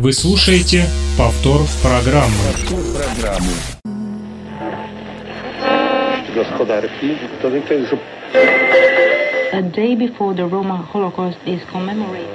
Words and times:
Вы 0.00 0.12
слушаете 0.12 0.84
повтор 1.18 1.62
программы. 1.82 2.30
Повтор 2.54 2.78
программы. 2.94 3.50
Господарки, 6.36 7.18
A 9.52 9.60
day 9.60 9.96
before 9.96 10.34
the 10.34 10.46
Roma 10.48 10.86
Holocaust 10.92 11.38
is 11.46 11.60
commemorated. 11.72 12.28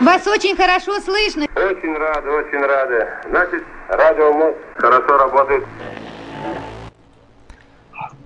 Вас 0.00 0.24
очень 0.28 0.56
хорошо 0.56 1.00
слышно. 1.00 1.46
Очень 1.56 1.96
рады, 1.96 2.30
очень 2.30 2.60
рады. 2.60 3.08
Значит, 3.30 3.64
радио 3.88 4.54
хорошо 4.76 5.18
работает. 5.18 5.64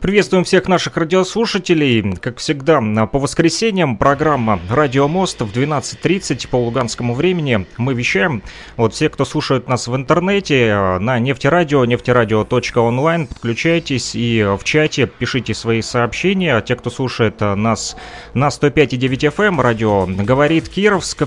Приветствуем 0.01 0.45
всех 0.45 0.67
наших 0.67 0.97
радиослушателей. 0.97 2.17
Как 2.17 2.39
всегда, 2.39 2.81
по 3.07 3.19
воскресеньям 3.19 3.99
программа 3.99 4.59
«Радио 4.71 5.09
Мост» 5.09 5.43
в 5.43 5.53
12.30 5.53 6.49
по 6.49 6.57
луганскому 6.57 7.13
времени. 7.13 7.67
Мы 7.77 7.93
вещаем. 7.93 8.43
Вот 8.79 8.95
все, 8.95 9.11
кто 9.11 9.27
слушает 9.27 9.69
нас 9.69 9.89
в 9.89 9.95
интернете, 9.95 10.99
на 11.01 11.19
нефтерадио, 11.19 11.85
нефтерадио.онлайн, 11.85 13.27
подключайтесь 13.27 14.13
и 14.15 14.43
в 14.59 14.65
чате 14.65 15.07
пишите 15.07 15.53
свои 15.53 15.83
сообщения. 15.83 16.59
Те, 16.63 16.77
кто 16.77 16.89
слушает 16.89 17.41
нас 17.41 17.95
на 18.33 18.49
105.9 18.49 19.37
FM, 19.37 19.61
радио 19.61 20.07
«Говорит 20.07 20.71
Кировск», 20.71 21.25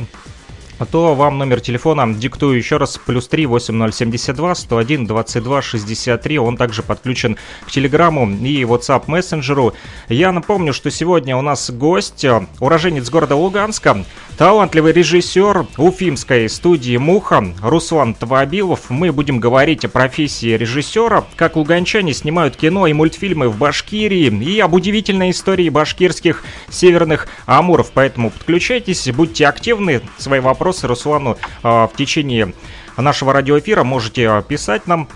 то 0.86 1.16
вам 1.16 1.38
номер 1.38 1.62
телефона 1.62 2.14
диктую 2.14 2.58
еще 2.58 2.78
раз. 2.78 3.00
Плюс 3.06 3.28
3 3.28 3.46
8072 3.46 4.56
101 4.56 5.06
22 5.06 5.62
63. 5.62 6.40
Он 6.40 6.58
также 6.58 6.84
подключен 6.84 7.38
к 7.66 7.72
Телеграмму 7.72 8.30
и 8.30 8.64
WhatsApp 8.64 9.04
мессенджеру. 9.08 9.74
Я 10.10 10.32
напомню, 10.32 10.74
что 10.74 10.92
сегодня 10.92 11.38
у 11.38 11.42
нас 11.42 11.72
гость, 11.72 12.24
э, 12.26 12.46
уроженец 12.60 13.10
города 13.10 13.36
Луганска, 13.36 14.04
талантливый 14.38 14.94
режиссер 14.94 15.68
уфимской 15.78 16.50
студии 16.50 16.98
«Муха» 16.98 17.54
Руслан 17.62 18.14
Тавабилов. 18.14 18.90
Мы 18.90 19.12
будем 19.12 19.40
говорить 19.40 19.86
о 19.86 19.90
профессии 19.90 20.58
режиссера, 20.58 21.24
как 21.36 21.56
луганчане 21.56 22.14
снимают 22.14 22.56
кино 22.56 22.88
и 22.88 22.94
мультфильмы 22.94 23.50
в 23.50 23.58
Башкирии 23.58 24.28
и 24.44 24.60
об 24.60 24.74
удивительной 24.74 25.32
истории 25.32 25.70
башкирских 25.70 26.44
северных 26.70 27.28
амуров. 27.46 27.92
Поэтому 27.94 28.32
подключайтесь, 28.32 29.08
будьте 29.12 29.48
активны, 29.48 30.02
свои 30.18 30.40
вопросы 30.40 30.73
вопросы 30.74 30.88
Руслану 30.88 31.38
а, 31.62 31.88
в 31.88 31.96
течение 31.96 32.54
нашего 32.98 33.34
радиоэфира 33.34 33.84
можете 33.84 34.30
а, 34.30 34.42
писать 34.42 34.88
нам. 34.88 35.08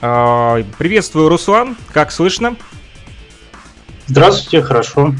А, 0.00 0.62
приветствую, 0.78 1.28
Руслан, 1.28 1.76
как 1.92 2.12
слышно? 2.12 2.56
Здравствуйте, 4.06 4.62
хорошо. 4.62 5.14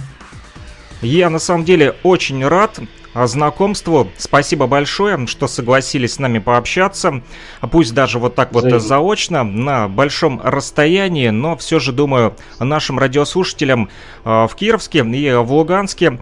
Я 1.00 1.30
на 1.30 1.38
самом 1.38 1.64
деле 1.64 1.96
очень 2.02 2.46
рад 2.46 2.78
знакомству. 3.14 4.10
Спасибо 4.18 4.66
большое, 4.66 5.26
что 5.28 5.46
согласились 5.46 6.14
с 6.14 6.18
нами 6.18 6.40
пообщаться. 6.40 7.22
Пусть 7.70 7.94
даже 7.94 8.18
вот 8.18 8.34
так 8.34 8.52
вот 8.52 8.64
Взаимно. 8.64 8.80
заочно, 8.80 9.44
на 9.44 9.88
большом 9.88 10.40
расстоянии, 10.42 11.28
но 11.28 11.56
все 11.56 11.78
же, 11.78 11.92
думаю, 11.92 12.34
нашим 12.58 12.98
радиослушателям 12.98 13.88
в 14.24 14.50
Кировске 14.56 14.98
и 15.00 15.32
в 15.32 15.52
Луганске 15.52 16.18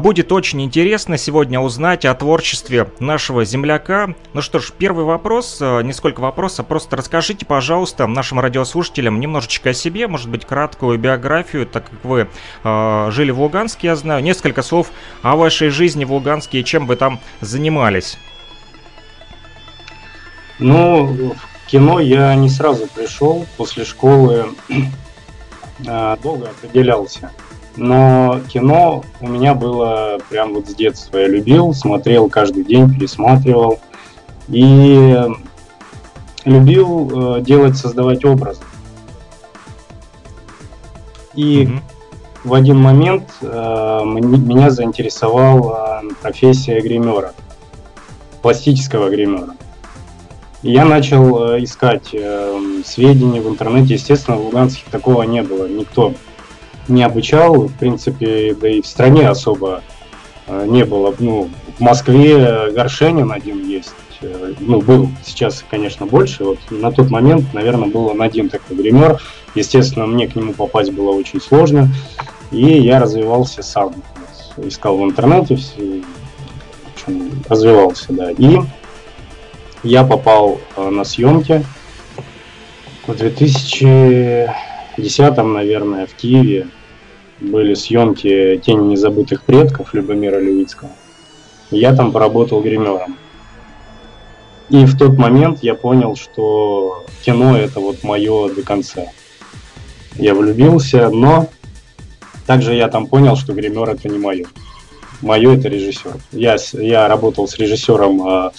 будет 0.00 0.32
очень 0.32 0.62
интересно 0.62 1.16
сегодня 1.16 1.60
узнать 1.60 2.04
о 2.04 2.14
творчестве 2.14 2.88
нашего 2.98 3.44
земляка. 3.44 4.16
Ну 4.32 4.42
что 4.42 4.58
ж, 4.58 4.72
первый 4.76 5.04
вопрос, 5.04 5.58
а, 5.60 5.80
не 5.82 5.92
сколько 5.92 6.18
вопрос, 6.18 6.58
а 6.58 6.64
просто 6.64 6.96
расскажите, 6.96 7.46
пожалуйста, 7.46 8.08
нашим 8.08 8.40
радиослушателям 8.40 9.20
немножечко 9.20 9.70
о 9.70 9.74
себе, 9.74 10.08
может 10.08 10.28
быть, 10.28 10.44
краткую 10.44 10.98
биографию, 10.98 11.66
так 11.66 11.88
как 11.88 12.04
вы 12.04 12.28
э, 12.64 13.08
жили 13.12 13.30
в 13.30 13.40
Луганске, 13.40 13.86
я 13.86 13.94
знаю, 13.94 14.24
несколько 14.24 14.62
слов 14.62 14.90
о 15.22 15.36
вашей 15.36 15.68
жизни 15.68 16.04
в 16.04 16.12
Луганске 16.12 16.58
и 16.58 16.64
чем 16.64 16.88
вы 16.88 16.96
там 16.96 17.20
занимались. 17.40 18.18
Ну, 20.58 21.34
в 21.64 21.70
кино 21.70 22.00
я 22.00 22.34
не 22.34 22.48
сразу 22.48 22.88
пришел, 22.88 23.46
после 23.56 23.84
школы 23.84 24.46
долго 25.78 26.48
определялся. 26.48 27.30
Но 27.76 28.40
кино 28.48 29.04
у 29.20 29.28
меня 29.28 29.54
было 29.54 30.18
прям 30.30 30.54
вот 30.54 30.68
с 30.68 30.74
детства. 30.74 31.18
Я 31.18 31.28
любил, 31.28 31.74
смотрел 31.74 32.28
каждый 32.28 32.64
день, 32.64 32.92
пересматривал. 32.92 33.80
И 34.48 35.16
любил 36.44 37.36
э, 37.36 37.40
делать, 37.42 37.76
создавать 37.76 38.24
образы. 38.24 38.62
И 41.34 41.64
mm-hmm. 41.64 41.78
в 42.44 42.54
один 42.54 42.78
момент 42.78 43.24
э, 43.42 44.00
меня 44.04 44.70
заинтересовала 44.70 46.02
профессия 46.22 46.80
гримера, 46.80 47.34
пластического 48.42 49.10
гримера. 49.10 49.56
И 50.62 50.72
я 50.72 50.84
начал 50.84 51.52
э, 51.52 51.64
искать 51.64 52.10
э, 52.12 52.82
сведения 52.84 53.40
в 53.40 53.48
интернете. 53.48 53.94
Естественно, 53.94 54.36
в 54.36 54.46
Луганске 54.46 54.84
такого 54.90 55.24
не 55.24 55.42
было. 55.42 55.68
Никто 55.68 56.14
не 56.88 57.02
обучал, 57.02 57.68
в 57.68 57.72
принципе, 57.74 58.54
да 58.60 58.68
и 58.68 58.80
в 58.80 58.86
стране 58.86 59.28
особо 59.28 59.82
э, 60.46 60.66
не 60.66 60.84
было. 60.84 61.14
Ну, 61.18 61.50
в 61.78 61.80
Москве 61.80 62.70
Горшенин 62.72 63.32
один 63.32 63.66
есть, 63.66 63.94
э, 64.22 64.54
ну, 64.60 64.80
был 64.80 65.10
сейчас, 65.24 65.64
конечно, 65.68 66.06
больше. 66.06 66.44
Вот 66.44 66.58
на 66.70 66.92
тот 66.92 67.10
момент, 67.10 67.52
наверное, 67.52 67.88
был 67.88 68.06
он 68.06 68.22
один 68.22 68.48
такой 68.48 68.76
гример. 68.76 69.20
Естественно, 69.54 70.06
мне 70.06 70.28
к 70.28 70.36
нему 70.36 70.52
попасть 70.52 70.92
было 70.92 71.10
очень 71.10 71.40
сложно, 71.40 71.88
и 72.50 72.78
я 72.78 73.00
развивался 73.00 73.62
сам. 73.62 73.94
Искал 74.58 74.96
в 74.96 75.04
интернете, 75.04 75.58
общем, 76.94 77.42
развивался, 77.48 78.12
да. 78.12 78.30
И 78.30 78.58
я 79.82 80.04
попал 80.04 80.60
э, 80.76 80.88
на 80.88 81.04
съемки 81.04 81.64
в 83.06 83.14
2000 83.14 84.65
десятом, 84.98 85.52
наверное, 85.52 86.06
в 86.06 86.14
Киеве 86.14 86.68
были 87.40 87.74
съемки 87.74 88.60
«Тени 88.64 88.92
незабытых 88.92 89.42
предков» 89.42 89.94
Любомира 89.94 90.38
Левицкого. 90.38 90.90
Я 91.70 91.94
там 91.94 92.12
поработал 92.12 92.62
гримером. 92.62 93.16
И 94.68 94.84
в 94.84 94.96
тот 94.98 95.16
момент 95.16 95.60
я 95.62 95.74
понял, 95.74 96.16
что 96.16 97.04
кино 97.22 97.56
это 97.56 97.80
вот 97.80 98.02
мое 98.02 98.52
до 98.52 98.62
конца. 98.62 99.02
Я 100.16 100.34
влюбился, 100.34 101.10
но 101.10 101.48
также 102.46 102.74
я 102.74 102.88
там 102.88 103.06
понял, 103.06 103.36
что 103.36 103.52
гример 103.52 103.88
это 103.90 104.08
не 104.08 104.18
мое. 104.18 104.46
Мое 105.20 105.56
это 105.56 105.68
режиссер. 105.68 106.16
Я, 106.32 106.56
я 106.72 107.08
работал 107.08 107.48
с 107.48 107.58
режиссером, 107.58 108.26
э, 108.26 108.50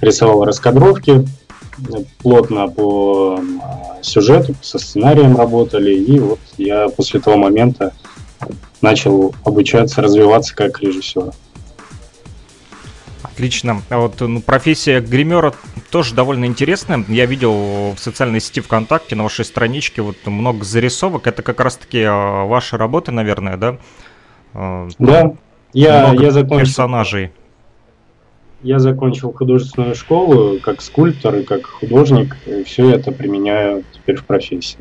рисовал 0.00 0.44
раскадровки, 0.44 1.26
плотно 2.18 2.68
по 2.68 3.40
сюжету, 4.02 4.54
со 4.60 4.78
сценарием 4.78 5.36
работали, 5.36 5.94
и 5.94 6.18
вот 6.18 6.40
я 6.58 6.88
после 6.88 7.20
того 7.20 7.36
момента 7.36 7.92
начал 8.80 9.34
обучаться, 9.44 10.02
развиваться 10.02 10.54
как 10.54 10.80
режиссер. 10.80 11.32
Отлично. 13.22 13.82
А 13.88 13.98
вот 13.98 14.20
ну, 14.20 14.42
профессия 14.42 15.00
гримера 15.00 15.54
тоже 15.90 16.14
довольно 16.14 16.44
интересная. 16.44 17.04
Я 17.08 17.24
видел 17.24 17.92
в 17.92 17.98
социальной 17.98 18.40
сети 18.40 18.60
ВКонтакте 18.60 19.16
на 19.16 19.22
вашей 19.22 19.44
страничке 19.44 20.02
вот 20.02 20.16
много 20.26 20.64
зарисовок. 20.64 21.26
Это 21.26 21.42
как 21.42 21.60
раз-таки 21.60 22.02
а, 22.02 22.44
ваша 22.44 22.76
работа, 22.76 23.10
наверное, 23.10 23.56
да? 23.56 23.78
А, 24.52 24.88
да. 24.98 25.32
Я, 25.72 26.08
много 26.08 26.24
я 26.24 26.30
закончил. 26.30 26.58
персонажей. 26.58 27.32
Я 28.62 28.78
закончил 28.78 29.32
художественную 29.32 29.94
школу 29.96 30.60
как 30.60 30.82
скульптор 30.82 31.36
и 31.36 31.42
как 31.42 31.66
художник, 31.66 32.36
и 32.46 32.62
все 32.62 32.90
это 32.90 33.10
применяю 33.10 33.84
теперь 33.92 34.16
в 34.16 34.24
профессии. 34.24 34.78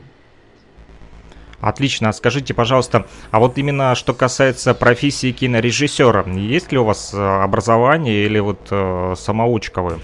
Отлично. 1.62 2.12
Скажите, 2.12 2.54
пожалуйста, 2.54 3.06
а 3.30 3.40
вот 3.40 3.58
именно 3.58 3.94
что 3.96 4.14
касается 4.14 4.74
профессии 4.74 5.32
кинорежиссера, 5.32 6.24
есть 6.28 6.72
ли 6.72 6.78
у 6.78 6.84
вас 6.84 7.14
э, 7.14 7.18
образование 7.18 8.26
или 8.26 8.40
вот 8.40 8.60
э, 8.72 9.14
самоучка 9.16 9.82
вы? 9.84 10.00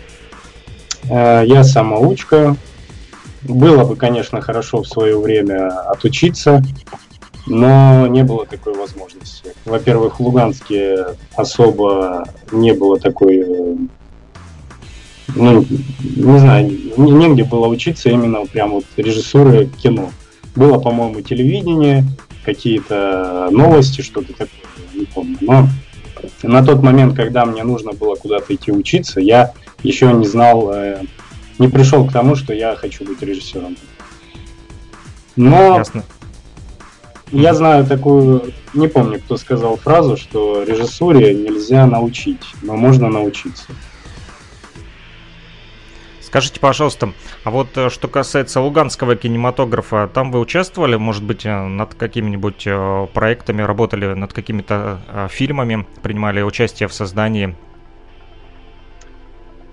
Э, 1.09 1.43
я 1.45 1.63
самоучка. 1.63 2.55
Было 3.41 3.85
бы, 3.85 3.95
конечно, 3.95 4.41
хорошо 4.41 4.83
в 4.83 4.87
свое 4.87 5.19
время 5.19 5.69
отучиться, 5.89 6.61
но 7.47 8.07
не 8.07 8.23
было 8.23 8.45
такой 8.45 8.73
возможности. 8.75 9.53
Во-первых, 9.65 10.19
в 10.19 10.23
Луганске 10.23 11.05
особо 11.35 12.27
не 12.51 12.73
было 12.73 12.99
такой, 12.99 13.37
э, 13.37 13.75
ну, 15.35 15.65
не 16.01 16.39
знаю, 16.39 16.69
негде 16.97 17.43
было 17.43 17.67
учиться 17.67 18.09
именно 18.09 18.45
прям 18.45 18.71
вот 18.71 18.85
режиссуры 18.97 19.67
кино. 19.67 20.11
Было, 20.55 20.79
по-моему, 20.79 21.21
телевидение, 21.21 22.03
какие-то 22.43 23.49
новости, 23.51 24.01
что-то 24.01 24.33
такое, 24.33 24.49
не 24.93 25.05
помню. 25.05 25.37
Но 25.41 25.67
на 26.43 26.65
тот 26.65 26.81
момент, 26.81 27.15
когда 27.15 27.45
мне 27.45 27.63
нужно 27.63 27.93
было 27.93 28.15
куда-то 28.15 28.53
идти 28.53 28.71
учиться, 28.71 29.21
я 29.21 29.53
еще 29.83 30.11
не 30.11 30.25
знал, 30.25 30.71
э, 30.73 31.01
не 31.59 31.69
пришел 31.69 32.05
к 32.05 32.11
тому, 32.11 32.35
что 32.35 32.53
я 32.53 32.75
хочу 32.75 33.05
быть 33.05 33.21
режиссером. 33.21 33.77
Но 35.35 35.77
Ясно 35.77 36.03
Я 37.31 37.53
знаю 37.53 37.85
такую, 37.85 38.53
не 38.73 38.87
помню, 38.87 39.19
кто 39.19 39.37
сказал 39.37 39.75
фразу, 39.75 40.15
что 40.15 40.63
режиссуре 40.63 41.33
нельзя 41.33 41.85
научить, 41.85 42.43
но 42.61 42.75
можно 42.75 43.09
научиться. 43.09 43.73
Скажите, 46.21 46.59
пожалуйста, 46.59 47.13
а 47.45 47.51
вот 47.51 47.69
э, 47.77 47.89
что 47.89 48.09
касается 48.09 48.59
луганского 48.59 49.15
кинематографа, 49.15 50.09
там 50.13 50.29
вы 50.29 50.41
участвовали, 50.41 50.97
может 50.97 51.23
быть, 51.23 51.45
э, 51.45 51.67
над 51.67 51.95
какими-нибудь 51.95 52.63
э, 52.65 53.07
проектами, 53.13 53.61
работали 53.61 54.13
над 54.13 54.33
какими-то 54.33 54.99
фильмами, 55.29 55.87
принимали 56.03 56.41
участие 56.41 56.89
в 56.89 56.93
создании? 56.93 57.55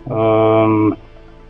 Эм, 0.06 0.96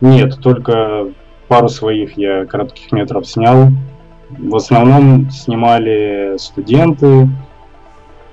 нет, 0.01 0.39
только 0.41 1.11
пару 1.47 1.69
своих 1.69 2.17
я 2.17 2.45
коротких 2.45 2.91
метров 2.91 3.27
снял. 3.27 3.69
В 4.29 4.55
основном 4.55 5.29
снимали 5.29 6.35
студенты. 6.37 7.29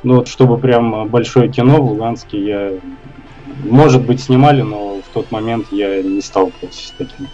Ну 0.03 0.17
вот, 0.17 0.29
чтобы 0.29 0.59
прям 0.59 1.09
большое 1.09 1.49
кино 1.49 1.83
в 1.83 1.91
Луганске 1.91 2.45
я... 2.45 2.71
Может 3.65 4.07
быть, 4.07 4.23
снимали, 4.23 4.63
но 4.63 4.97
в 4.97 5.13
тот 5.13 5.31
момент 5.31 5.67
я 5.71 6.03
не 6.03 6.23
сталкивался 6.23 6.89
с 6.89 6.91
таким. 6.93 7.29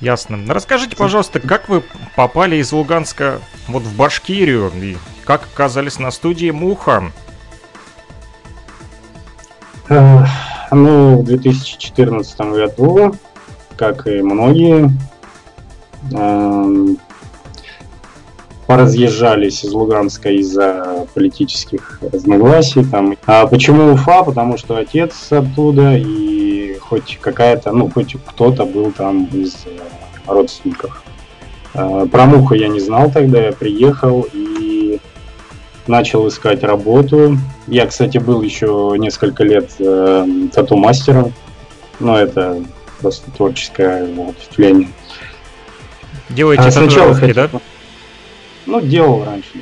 Ясно. 0.00 0.38
Расскажите, 0.48 0.96
пожалуйста, 0.96 1.40
как 1.40 1.68
вы 1.68 1.82
попали 2.14 2.56
из 2.56 2.70
Луганска 2.72 3.40
вот 3.68 3.82
в 3.82 3.96
Башкирию 3.96 4.70
и 4.74 4.96
как 5.24 5.44
оказались 5.44 5.98
на 5.98 6.10
студии 6.10 6.50
Муха? 6.50 7.04
Ну, 9.88 11.18
в 11.20 11.24
2014 11.24 12.40
году, 12.40 13.14
как 13.76 14.06
и 14.06 14.20
многие, 14.20 14.90
поразъезжались 18.66 19.64
из 19.64 19.72
Луганска 19.72 20.30
из-за 20.30 21.06
политических 21.14 22.00
разногласий. 22.12 22.84
Там. 22.84 23.16
А 23.26 23.46
почему 23.46 23.92
Уфа? 23.92 24.22
Потому 24.22 24.56
что 24.56 24.76
отец 24.76 25.30
оттуда, 25.30 25.96
и 25.96 26.76
хоть 26.80 27.18
какая-то, 27.20 27.72
ну, 27.72 27.90
хоть 27.90 28.16
кто-то 28.26 28.64
был 28.64 28.90
там 28.92 29.26
из 29.26 29.56
родственников. 30.26 31.02
А, 31.74 32.06
про 32.06 32.26
Муху 32.26 32.54
я 32.54 32.68
не 32.68 32.80
знал 32.80 33.10
тогда, 33.10 33.46
я 33.46 33.52
приехал 33.52 34.26
и 34.32 35.00
начал 35.86 36.26
искать 36.28 36.62
работу. 36.62 37.36
Я, 37.66 37.86
кстати, 37.86 38.18
был 38.18 38.42
еще 38.42 38.94
несколько 38.98 39.44
лет 39.44 39.70
э, 39.78 40.26
тату-мастером, 40.52 41.32
но 42.00 42.18
это 42.18 42.62
просто 43.00 43.30
творческое 43.32 44.04
ответвление. 44.04 44.88
Делаете 46.34 46.64
а 46.64 46.70
сначала 46.70 47.14
хотел, 47.14 47.34
да? 47.34 47.60
Ну, 48.66 48.80
делал 48.80 49.24
раньше, 49.24 49.50
да. 49.54 49.60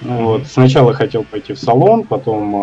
Ну, 0.00 0.24
вот. 0.24 0.46
Сначала 0.46 0.94
хотел 0.94 1.24
пойти 1.24 1.52
в 1.52 1.58
салон, 1.58 2.04
потом 2.04 2.54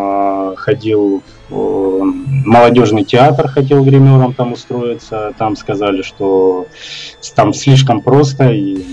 э, 0.52 0.56
ходил 0.56 1.22
в 1.50 1.54
э, 1.54 2.04
молодежный 2.46 3.04
театр, 3.04 3.48
хотел 3.50 3.84
гримером 3.84 4.34
там 4.34 4.54
устроиться. 4.54 5.34
Там 5.38 5.56
сказали, 5.58 6.02
что 6.02 6.68
там 7.36 7.54
слишком 7.54 8.02
просто, 8.02 8.52
и 8.52 8.84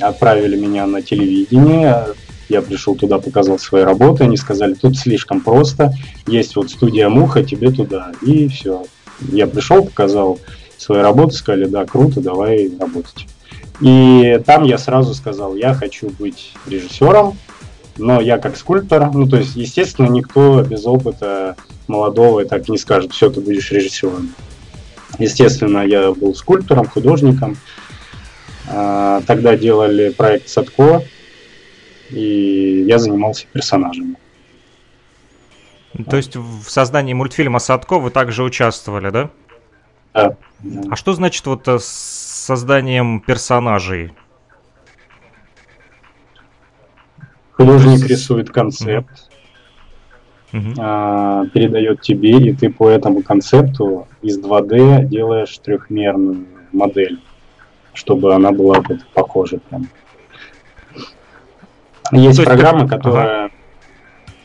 отправили 0.00 0.56
меня 0.56 0.86
на 0.86 1.02
телевидение. 1.02 2.06
Я 2.48 2.62
пришел 2.62 2.94
туда, 2.94 3.18
показал 3.18 3.58
свои 3.58 3.82
работы, 3.82 4.24
они 4.24 4.36
сказали, 4.36 4.74
тут 4.74 4.96
слишком 4.96 5.40
просто, 5.40 5.92
есть 6.26 6.56
вот 6.56 6.70
студия 6.70 7.08
Муха, 7.08 7.42
тебе 7.42 7.70
туда. 7.70 8.12
И 8.22 8.48
все. 8.48 8.84
Я 9.20 9.46
пришел, 9.46 9.84
показал 9.84 10.38
свои 10.76 11.00
работы, 11.00 11.34
сказали, 11.34 11.66
да, 11.66 11.84
круто, 11.84 12.20
давай 12.20 12.70
работать. 12.78 13.26
И 13.80 14.40
там 14.46 14.64
я 14.64 14.78
сразу 14.78 15.14
сказал, 15.14 15.56
я 15.56 15.74
хочу 15.74 16.10
быть 16.10 16.52
режиссером, 16.66 17.36
но 17.96 18.20
я 18.20 18.38
как 18.38 18.56
скульптор, 18.56 19.12
ну 19.12 19.28
то 19.28 19.36
есть, 19.36 19.56
естественно, 19.56 20.08
никто 20.08 20.62
без 20.62 20.86
опыта 20.86 21.56
молодого 21.88 22.44
так 22.44 22.68
не 22.68 22.78
скажет, 22.78 23.12
все, 23.12 23.30
ты 23.30 23.40
будешь 23.40 23.70
режиссером. 23.70 24.32
Естественно, 25.18 25.84
я 25.84 26.12
был 26.12 26.34
скульптором, 26.34 26.86
художником. 26.86 27.56
А, 28.68 29.20
тогда 29.26 29.56
делали 29.56 30.10
проект 30.10 30.48
Садко, 30.48 31.02
и 32.10 32.84
я 32.86 32.98
занимался 32.98 33.46
персонажами. 33.52 34.16
То 36.08 36.16
есть 36.16 36.34
в 36.34 36.64
создании 36.68 37.12
мультфильма 37.12 37.58
Садко 37.60 37.98
вы 37.98 38.10
также 38.10 38.42
участвовали, 38.42 39.10
да? 39.10 39.30
Да. 40.12 40.36
А 40.90 40.96
что 40.96 41.12
значит 41.12 41.44
вот 41.46 41.66
э, 41.68 41.78
созданием 42.44 43.20
персонажей? 43.20 44.12
Художник 47.52 48.00
есть... 48.00 48.10
рисует 48.10 48.50
концепт, 48.50 49.30
угу. 50.52 50.74
а, 50.78 51.46
передает 51.46 52.02
тебе, 52.02 52.36
и 52.38 52.52
ты 52.52 52.70
по 52.70 52.90
этому 52.90 53.22
концепту 53.22 54.06
из 54.20 54.38
2D 54.38 55.06
делаешь 55.06 55.56
трехмерную 55.58 56.46
модель, 56.72 57.20
чтобы 57.94 58.34
она 58.34 58.52
была 58.52 58.80
вот 58.80 59.06
похожа 59.14 59.58
прям. 59.58 59.88
Есть 62.12 62.38
есть 62.38 62.44
программа, 62.44 62.80
как... 62.80 62.98
которая 62.98 63.44
ага. 63.44 63.54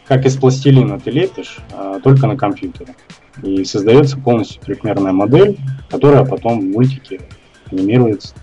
как 0.07 0.25
из 0.25 0.37
пластилина 0.37 0.99
ты 0.99 1.11
лепишь, 1.11 1.57
а, 1.73 1.99
только 1.99 2.27
на 2.27 2.37
компьютере. 2.37 2.95
И 3.43 3.65
создается 3.65 4.17
полностью 4.17 4.61
трехмерная 4.61 5.11
модель, 5.11 5.57
которая 5.89 6.23
потом 6.25 6.59
в 6.61 6.63
мультике 6.63 7.19
анимируется. 7.71 8.33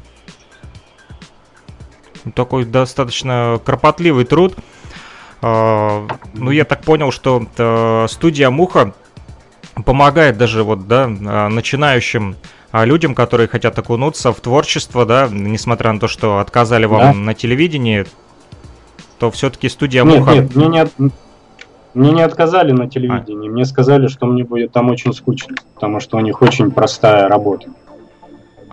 Такой 2.35 2.65
достаточно 2.65 3.61
кропотливый 3.65 4.25
труд. 4.25 4.57
А, 5.43 6.07
ну, 6.35 6.51
я 6.51 6.65
так 6.65 6.83
понял, 6.83 7.13
что 7.13 7.47
э, 7.57 8.07
студия 8.09 8.51
Муха 8.51 8.95
помогает 9.85 10.39
даже 10.39 10.65
вот, 10.65 10.89
да, 10.89 11.05
а, 11.05 11.49
начинающим 11.49 12.37
а, 12.73 12.85
людям, 12.85 13.15
которые 13.15 13.49
хотят 13.49 13.79
окунуться 13.79 14.33
в 14.33 14.41
творчество, 14.41 15.07
да, 15.07 15.29
несмотря 15.31 15.93
на 15.93 16.01
то, 16.01 16.09
что 16.09 16.39
отказали 16.39 16.87
вам 16.87 17.01
да. 17.01 17.13
на 17.13 17.35
телевидении, 17.35 18.07
то 19.19 19.31
все-таки 19.31 19.69
студия 19.69 20.05
нет, 20.05 20.19
Муха... 20.19 20.33
Нет, 20.35 20.55
мне 20.55 20.67
не, 20.69 20.79
от... 20.81 20.93
мне 21.95 22.11
не 22.13 22.23
отказали 22.23 22.73
на 22.73 22.89
телевидении, 22.89 23.49
а. 23.49 23.53
мне 23.53 23.65
сказали, 23.65 24.09
что 24.09 24.27
мне 24.27 24.45
будет 24.45 24.73
там 24.73 24.91
очень 24.91 25.13
скучно, 25.13 25.55
потому 25.75 26.01
что 26.01 26.17
у 26.17 26.21
них 26.21 26.43
очень 26.43 26.71
простая 26.71 27.29
работа. 27.29 27.69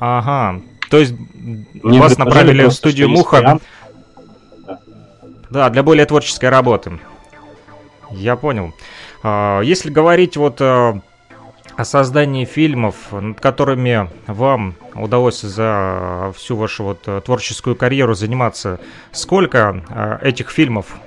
Ага, 0.06 0.60
то 0.90 0.98
есть 0.98 1.14
мне 1.82 2.02
вас 2.02 2.18
направили 2.18 2.66
в 2.66 2.74
студию 2.74 3.08
Муха... 3.08 3.58
Да, 5.50 5.70
для 5.70 5.82
более 5.82 6.06
творческой 6.06 6.50
работы. 6.50 7.00
Я 8.12 8.36
понял. 8.36 8.74
А, 9.24 9.62
если 9.62 9.90
говорить 9.90 10.36
вот 10.36 10.60
э, 10.60 11.00
о 11.78 11.86
создании 11.86 12.44
фильмов, 12.44 12.96
над 13.12 13.40
которыми 13.40 14.10
вам 14.28 14.74
удалось 14.94 15.40
за 15.40 16.34
всю 16.36 16.58
вашу 16.58 16.84
вот 16.84 17.00
э, 17.06 17.22
творческую 17.24 17.78
карьеру 17.78 18.14
заниматься, 18.14 18.82
сколько 19.14 19.84
э, 19.88 20.18
этих 20.28 20.50
фильмов? 20.50 20.98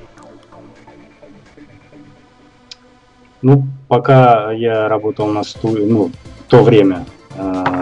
Ну, 3.43 3.67
пока 3.89 4.53
я 4.53 4.89
работал 4.89 5.27
на 5.27 5.43
студии, 5.43 5.85
ну, 5.85 6.13
в 6.47 6.51
то 6.51 6.63
время, 6.63 7.05
э, 7.35 7.76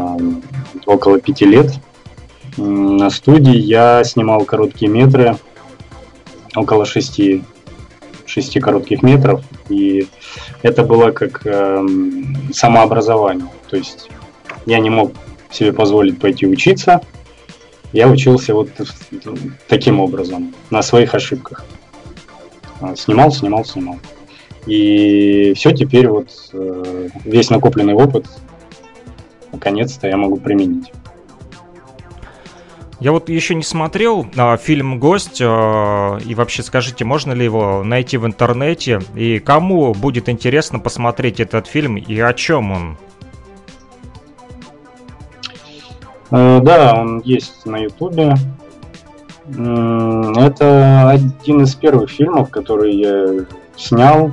около 0.86 1.20
пяти 1.20 1.44
лет, 1.44 1.72
на 2.56 3.10
студии 3.10 3.56
я 3.56 4.04
снимал 4.04 4.44
короткие 4.44 4.90
метры, 4.90 5.36
около 6.54 6.86
шести, 6.86 7.42
шести 8.26 8.60
коротких 8.60 9.02
метров, 9.02 9.42
и 9.68 10.06
это 10.62 10.84
было 10.84 11.10
как 11.10 11.42
э, 11.44 11.86
самообразование. 12.52 13.48
То 13.68 13.76
есть 13.76 14.08
я 14.66 14.78
не 14.78 14.90
мог 14.90 15.12
себе 15.50 15.72
позволить 15.72 16.20
пойти 16.20 16.46
учиться, 16.46 17.00
я 17.92 18.08
учился 18.08 18.54
вот 18.54 18.70
таким 19.68 20.00
образом, 20.00 20.54
на 20.70 20.82
своих 20.82 21.14
ошибках. 21.14 21.64
А, 22.80 22.96
снимал, 22.96 23.30
снимал, 23.30 23.64
снимал. 23.64 23.98
И 24.66 25.52
все 25.54 25.70
теперь 25.72 26.08
вот 26.08 26.28
э, 26.52 27.08
весь 27.24 27.50
накопленный 27.50 27.94
опыт 27.94 28.26
наконец-то 29.54 30.06
я 30.06 30.16
могу 30.16 30.36
применить. 30.36 30.92
Я 33.00 33.12
вот 33.12 33.28
еще 33.28 33.54
не 33.54 33.62
смотрел 33.62 34.26
а, 34.36 34.56
фильм 34.56 34.98
«Гость», 34.98 35.40
а, 35.42 36.16
и 36.18 36.34
вообще 36.34 36.62
скажите, 36.62 37.04
можно 37.04 37.32
ли 37.32 37.44
его 37.44 37.82
найти 37.84 38.16
в 38.16 38.26
интернете, 38.26 39.00
и 39.14 39.40
кому 39.40 39.92
будет 39.94 40.28
интересно 40.28 40.78
посмотреть 40.78 41.40
этот 41.40 41.66
фильм, 41.66 41.96
и 41.96 42.18
о 42.20 42.32
чем 42.32 42.70
он? 42.70 42.96
Э, 46.30 46.60
да, 46.62 46.94
он 46.94 47.20
есть 47.24 47.66
на 47.66 47.78
Ютубе. 47.78 48.34
Это 49.46 51.10
один 51.10 51.62
из 51.62 51.74
первых 51.74 52.10
фильмов, 52.10 52.48
который 52.48 52.94
я 52.94 53.44
снял. 53.76 54.32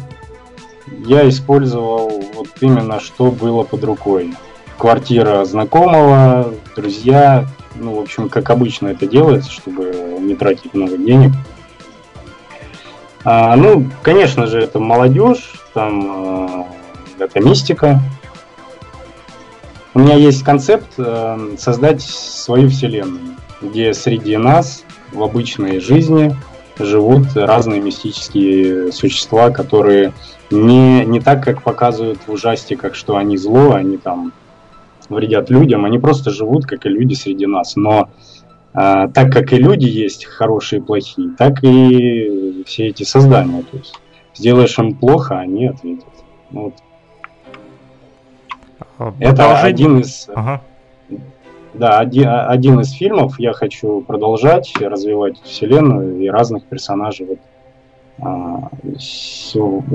Я 1.06 1.28
использовал 1.28 2.24
вот 2.34 2.48
именно 2.62 3.00
что 3.02 3.32
было 3.32 3.64
под 3.64 3.84
рукой. 3.84 4.34
Квартира 4.82 5.46
знакомого, 5.46 6.56
друзья, 6.76 7.46
ну, 7.76 7.98
в 7.98 8.00
общем, 8.00 8.30
как 8.30 8.50
обычно 8.50 8.88
это 8.88 9.06
делается, 9.06 9.52
чтобы 9.52 10.18
не 10.20 10.36
тратить 10.36 10.74
много 10.74 10.98
денег. 10.98 11.34
А, 13.24 13.56
ну, 13.56 13.88
конечно 14.02 14.48
же, 14.48 14.60
это 14.60 14.80
молодежь, 14.80 15.54
там 15.76 16.66
э, 17.20 17.24
это 17.26 17.40
мистика. 17.42 18.00
У 19.94 20.00
меня 20.00 20.16
есть 20.16 20.42
концепт 20.42 20.92
э, 20.98 21.56
создать 21.60 22.02
свою 22.02 22.68
вселенную, 22.68 23.36
где 23.62 23.94
среди 23.94 24.36
нас 24.36 24.84
в 25.12 25.22
обычной 25.22 25.80
жизни 25.80 26.36
живут 26.80 27.28
разные 27.36 27.82
мистические 27.82 28.92
существа, 28.92 29.52
которые 29.52 30.12
не, 30.50 31.06
не 31.06 31.20
так, 31.20 31.44
как 31.44 31.62
показывают 31.62 32.22
в 32.26 32.32
ужастиках, 32.32 32.96
что 32.96 33.18
они 33.18 33.38
зло, 33.38 33.76
они 33.76 33.98
там 33.98 34.34
вредят 35.12 35.50
людям, 35.50 35.86
они 35.86 36.00
просто 36.00 36.32
живут, 36.32 36.66
как 36.66 36.86
и 36.86 36.90
люди 36.90 37.14
среди 37.14 37.46
нас. 37.46 37.76
Но 37.76 38.10
а, 38.74 39.08
так 39.10 39.32
как 39.32 39.52
и 39.54 39.58
люди 39.58 39.86
есть 39.86 40.26
хорошие 40.26 40.82
и 40.82 40.84
плохие, 40.84 41.32
так 41.38 41.64
и 41.64 42.64
все 42.66 42.88
эти 42.88 43.04
создания. 43.04 43.64
То 43.64 43.78
есть 43.78 44.00
сделаешь 44.34 44.78
им 44.80 44.96
плохо, 44.96 45.40
они 45.40 45.68
ответят. 45.68 46.06
Вот. 46.52 46.74
А, 48.98 49.14
Это 49.20 49.62
один 49.62 50.00
из... 50.00 50.30
Ага. 50.34 50.62
Да, 51.74 52.00
один, 52.00 52.28
один 52.28 52.82
из 52.82 52.92
фильмов. 52.92 53.40
Я 53.40 53.54
хочу 53.54 54.02
продолжать 54.02 54.74
развивать 54.80 55.42
вселенную 55.42 56.20
и 56.20 56.28
разных 56.30 56.66
персонажей. 56.66 57.26
Вот, 57.28 57.40
а, 57.40 57.51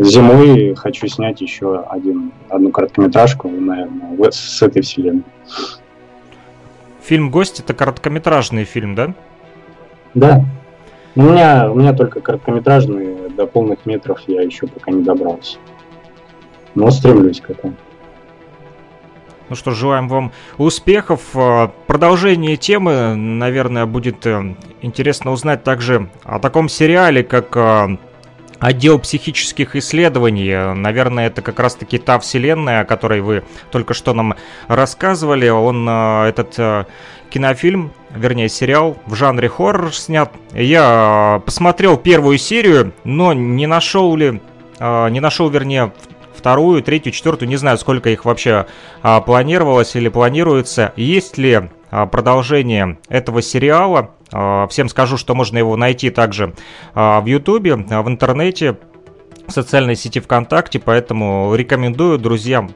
зимой 0.02 0.74
хочу 0.74 1.06
снять 1.06 1.40
еще 1.40 1.80
один, 1.88 2.32
одну 2.48 2.70
короткометражку, 2.70 3.48
наверное, 3.48 4.30
с 4.30 4.62
этой 4.62 4.82
вселенной. 4.82 5.22
Фильм 7.02 7.30
«Гость»— 7.30 7.60
это 7.64 7.72
короткометражный 7.72 8.64
фильм, 8.64 8.96
да? 8.96 9.14
Да. 10.14 10.44
У 11.14 11.22
меня, 11.22 11.70
у 11.70 11.76
меня 11.76 11.92
только 11.92 12.20
короткометражные, 12.20 13.28
до 13.28 13.46
полных 13.46 13.86
метров 13.86 14.20
я 14.26 14.42
еще 14.42 14.66
пока 14.66 14.90
не 14.90 15.02
добрался. 15.02 15.58
Но 16.74 16.90
стремлюсь 16.90 17.40
к 17.40 17.50
этому. 17.50 17.74
Ну 19.48 19.56
что, 19.56 19.70
желаем 19.72 20.08
вам 20.08 20.32
успехов. 20.58 21.20
А, 21.34 21.68
продолжение 21.86 22.56
темы, 22.56 23.14
наверное, 23.14 23.86
будет 23.86 24.26
э, 24.26 24.56
интересно 24.82 25.30
узнать 25.30 25.62
также 25.62 26.08
о 26.24 26.38
таком 26.38 26.68
сериале, 26.68 27.22
как 27.22 27.56
а, 27.56 27.96
Отдел 28.58 28.98
психических 28.98 29.76
исследований, 29.76 30.74
наверное, 30.74 31.26
это 31.26 31.42
как 31.42 31.60
раз-таки 31.60 31.98
та 31.98 32.18
вселенная, 32.18 32.80
о 32.80 32.84
которой 32.84 33.20
вы 33.20 33.44
только 33.70 33.92
что 33.92 34.14
нам 34.14 34.34
рассказывали. 34.66 35.48
Он, 35.48 35.86
э, 35.86 36.28
этот 36.28 36.58
э, 36.58 36.84
кинофильм, 37.28 37.92
вернее 38.14 38.48
сериал 38.48 38.96
в 39.04 39.14
жанре 39.14 39.48
хоррор 39.50 39.94
снят. 39.94 40.32
Я 40.52 41.42
посмотрел 41.44 41.98
первую 41.98 42.38
серию, 42.38 42.94
но 43.04 43.34
не 43.34 43.66
нашел 43.66 44.16
ли, 44.16 44.40
э, 44.78 45.08
не 45.10 45.20
нашел, 45.20 45.50
вернее, 45.50 45.92
вторую, 46.46 46.80
третью, 46.80 47.10
четвертую, 47.10 47.48
не 47.48 47.56
знаю, 47.56 47.76
сколько 47.76 48.08
их 48.08 48.24
вообще 48.24 48.66
планировалось 49.02 49.96
или 49.96 50.08
планируется. 50.08 50.92
Есть 50.94 51.38
ли 51.38 51.70
продолжение 51.90 52.98
этого 53.08 53.42
сериала? 53.42 54.12
А, 54.32 54.68
всем 54.68 54.88
скажу, 54.88 55.16
что 55.16 55.34
можно 55.34 55.58
его 55.58 55.76
найти 55.76 56.10
также 56.10 56.54
а, 56.94 57.20
в 57.20 57.26
Ютубе, 57.26 57.84
а, 57.90 58.02
в 58.02 58.08
интернете, 58.08 58.76
в 59.46 59.50
социальной 59.50 59.96
сети 59.96 60.20
ВКонтакте, 60.20 60.78
поэтому 60.78 61.52
рекомендую 61.54 62.18
друзьям. 62.18 62.72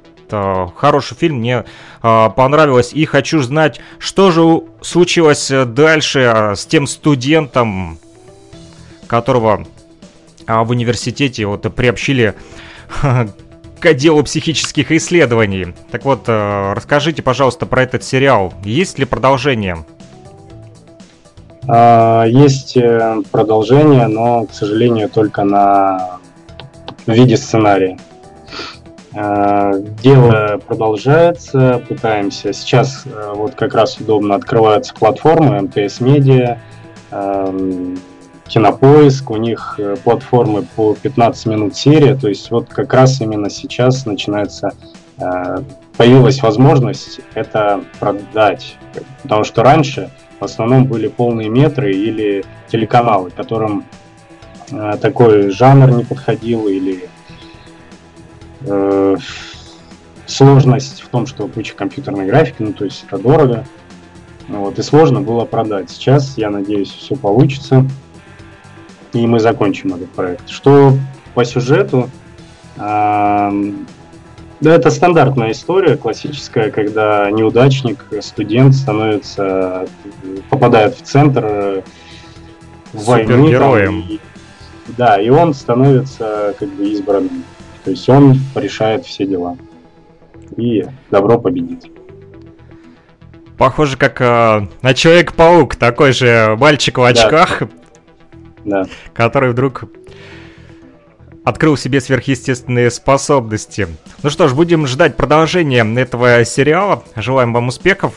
Хороший 0.77 1.17
фильм, 1.17 1.39
мне 1.39 1.65
понравилось. 2.01 2.93
И 2.93 3.05
хочу 3.05 3.41
знать, 3.41 3.81
что 3.99 4.31
же 4.31 4.63
случилось 4.81 5.51
дальше 5.67 6.53
с 6.55 6.67
тем 6.67 6.87
студентом, 6.87 7.99
которого 9.09 9.67
в 10.47 10.71
университете 10.71 11.47
вот 11.47 11.63
приобщили 11.75 12.35
к 13.81 13.87
отделу 13.87 14.23
психических 14.23 14.93
исследований. 14.93 15.75
Так 15.91 16.05
вот, 16.05 16.29
расскажите, 16.29 17.23
пожалуйста, 17.23 17.67
про 17.67 17.83
этот 17.83 18.05
сериал. 18.05 18.53
Есть 18.65 18.99
ли 18.99 19.05
продолжение? 19.05 19.85
А, 21.73 22.25
есть 22.25 22.77
э, 22.77 23.23
продолжение, 23.31 24.09
но, 24.09 24.47
к 24.47 24.53
сожалению, 24.53 25.09
только 25.09 25.45
на 25.45 26.19
в 27.07 27.13
виде 27.13 27.37
сценария. 27.37 27.99
А, 29.15 29.75
дело 30.03 30.61
продолжается, 30.67 31.83
пытаемся. 31.89 32.53
Сейчас 32.53 33.05
э, 33.07 33.33
вот 33.35 33.55
как 33.55 33.75
раз 33.75 33.99
удобно 33.99 34.35
открываются 34.35 34.95
платформы 34.95 35.63
МТС 35.63 36.01
Медиа, 36.01 36.59
эм, 37.11 37.99
Кинопоиск, 38.51 39.31
у 39.31 39.37
них 39.37 39.77
э, 39.79 39.97
платформы 40.03 40.63
по 40.63 40.95
15 40.95 41.47
минут 41.47 41.77
серия, 41.77 42.15
то 42.15 42.29
есть 42.29 42.51
вот 42.51 42.69
как 42.69 42.93
раз 42.93 43.21
именно 43.21 43.49
сейчас 43.49 44.07
начинается, 44.07 44.73
появилась 45.97 46.43
возможность 46.43 47.21
это 47.35 47.85
продать, 47.99 48.77
потому 49.23 49.45
что 49.45 49.63
раньше 49.63 50.11
в 50.41 50.45
основном 50.45 50.87
были 50.87 51.09
полные 51.09 51.49
метры 51.49 51.93
или 51.93 52.45
телеканалы, 52.69 53.31
которым 53.31 53.85
э, 54.71 54.97
такой 55.01 55.51
жанр 55.51 55.91
не 55.91 56.05
подходил 56.05 56.67
или 56.67 57.09
э, 58.63 59.17
сложность 60.27 61.03
в 61.03 61.09
том, 61.09 61.27
что 61.27 61.47
куча 61.47 61.75
компьютерной 61.75 62.27
графики, 62.27 62.57
ну 62.61 62.73
то 62.73 62.87
есть 62.87 63.05
это 63.07 63.19
дорого, 63.19 63.67
вот, 64.49 64.79
и 64.79 64.83
сложно 64.83 65.21
было 65.21 65.45
продать. 65.45 65.91
Сейчас, 65.91 66.39
я 66.39 66.51
надеюсь, 66.51 66.91
все 66.91 67.15
получится, 67.15 67.85
и 69.13 69.27
мы 69.27 69.41
закончим 69.41 69.95
этот 69.95 70.11
проект. 70.11 70.49
Что 70.49 70.97
по 71.35 71.45
сюжету, 71.45 72.11
э, 72.77 73.51
да, 74.61 74.75
это 74.75 74.91
стандартная 74.91 75.53
история, 75.53 75.97
классическая, 75.97 76.71
когда 76.71 77.31
неудачник, 77.31 78.05
студент 78.21 78.75
становится, 78.75 79.87
попадает 80.51 80.97
в 80.97 81.03
центр 81.03 81.83
войны. 82.93 83.59
Там, 83.59 84.01
и, 84.01 84.21
да, 84.99 85.21
и 85.21 85.31
он 85.31 85.55
становится 85.55 86.55
как 86.59 86.69
бы 86.69 86.91
избранным. 86.91 87.45
То 87.85 87.91
есть 87.91 88.07
он 88.09 88.39
решает 88.55 89.07
все 89.07 89.27
дела. 89.27 89.57
И 90.57 90.85
добро 91.11 91.39
победит. 91.39 91.87
Похоже, 93.57 93.97
как 93.97 94.21
э, 94.21 94.67
на 94.83 94.95
Человек-паук, 94.95 95.77
такой 95.77 96.13
же 96.13 96.57
мальчик 96.59 96.99
в 96.99 97.05
очках, 97.05 97.61
да. 97.61 97.69
Который 99.15 99.51
вдруг 99.51 99.85
открыл 101.45 101.77
себе 101.77 102.01
сверхъестественные 102.01 102.91
способности. 102.91 103.89
Ну 104.23 104.31
что 104.31 104.49
ж, 104.49 104.55
будем 104.55 104.87
ждать 104.87 105.17
продолжения 105.17 105.85
этого 106.01 106.45
сериала. 106.45 107.03
Желаем 107.17 107.53
вам 107.53 107.69
успехов. 107.69 108.15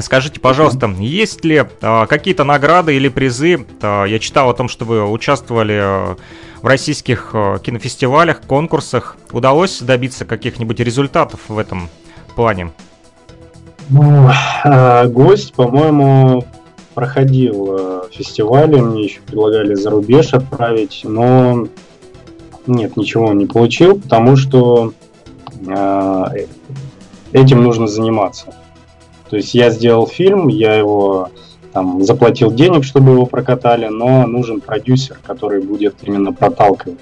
Скажите, 0.00 0.40
пожалуйста, 0.40 0.86
есть 0.98 1.44
ли 1.44 1.64
э, 1.80 2.06
какие-то 2.08 2.44
награды 2.44 2.96
или 2.96 3.10
призы? 3.10 3.66
Э, 3.82 4.04
я 4.08 4.18
читал 4.18 4.48
о 4.48 4.54
том, 4.54 4.68
что 4.68 4.86
вы 4.86 5.06
участвовали 5.06 5.74
э, 5.74 6.16
в 6.62 6.66
российских 6.66 7.30
э, 7.34 7.58
кинофестивалях, 7.62 8.40
конкурсах. 8.40 9.18
Удалось 9.32 9.80
добиться 9.80 10.24
каких-нибудь 10.24 10.80
результатов 10.80 11.40
в 11.48 11.58
этом 11.58 11.90
плане? 12.34 12.72
Ну, 13.90 14.30
э, 14.64 15.08
гость, 15.08 15.52
по-моему, 15.52 16.46
проходил 16.94 17.76
э, 17.78 18.02
фестивали, 18.10 18.80
мне 18.80 19.04
еще 19.04 19.20
предлагали 19.20 19.74
за 19.74 19.90
рубеж 19.90 20.34
отправить, 20.34 21.00
но 21.04 21.66
нет, 22.66 22.96
ничего 22.96 23.32
не 23.32 23.46
получил, 23.46 24.00
потому 24.00 24.36
что 24.36 24.92
э, 25.66 26.24
этим 27.32 27.62
нужно 27.62 27.86
заниматься. 27.86 28.54
То 29.28 29.36
есть 29.36 29.54
я 29.54 29.70
сделал 29.70 30.06
фильм, 30.06 30.48
я 30.48 30.74
его 30.74 31.30
там, 31.72 32.04
заплатил 32.04 32.52
денег, 32.52 32.84
чтобы 32.84 33.12
его 33.12 33.26
прокатали, 33.26 33.86
но 33.86 34.26
нужен 34.26 34.60
продюсер, 34.60 35.18
который 35.24 35.62
будет 35.62 35.96
именно 36.02 36.32
проталкивать. 36.32 37.00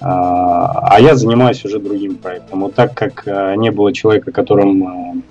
А, 0.00 0.88
а 0.88 1.00
я 1.00 1.16
занимаюсь 1.16 1.64
уже 1.64 1.78
другим 1.78 2.16
проектом. 2.16 2.62
Вот 2.62 2.74
так 2.74 2.94
как 2.94 3.22
э, 3.26 3.54
не 3.56 3.70
было 3.70 3.92
человека, 3.92 4.32
которым 4.32 5.22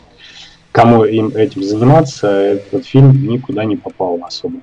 кому 0.73 1.05
им 1.05 1.27
этим 1.35 1.63
заниматься, 1.63 2.27
этот 2.27 2.85
фильм 2.85 3.27
никуда 3.27 3.63
не 3.63 3.77
попал 3.77 4.19
особо. 4.23 4.57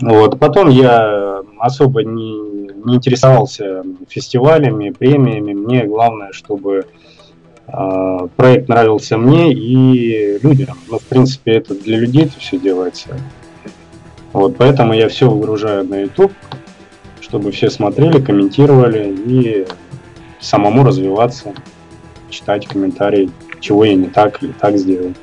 Вот. 0.00 0.38
Потом 0.38 0.68
я 0.68 1.40
особо 1.58 2.04
не, 2.04 2.68
не 2.84 2.96
интересовался 2.96 3.84
фестивалями, 4.08 4.90
премиями. 4.90 5.54
Мне 5.54 5.86
главное, 5.86 6.32
чтобы 6.32 6.84
э, 7.66 8.28
проект 8.36 8.68
нравился 8.68 9.16
мне 9.16 9.52
и 9.52 10.38
людям. 10.42 10.76
Ну, 10.88 10.98
в 10.98 11.04
принципе, 11.04 11.52
это 11.52 11.74
для 11.74 11.96
людей 11.96 12.26
это 12.26 12.38
все 12.38 12.58
делается. 12.58 13.16
Вот, 14.34 14.56
поэтому 14.58 14.92
я 14.92 15.08
все 15.08 15.28
выгружаю 15.28 15.84
на 15.88 16.00
YouTube, 16.02 16.32
чтобы 17.20 17.50
все 17.50 17.70
смотрели, 17.70 18.20
комментировали 18.20 19.14
и 19.26 19.66
самому 20.40 20.84
развиваться, 20.84 21.54
читать 22.28 22.66
комментарии, 22.66 23.30
чего 23.62 23.84
я 23.84 23.94
не 23.94 24.08
так 24.08 24.42
или 24.42 24.52
так 24.52 24.76
сделал. 24.76 25.14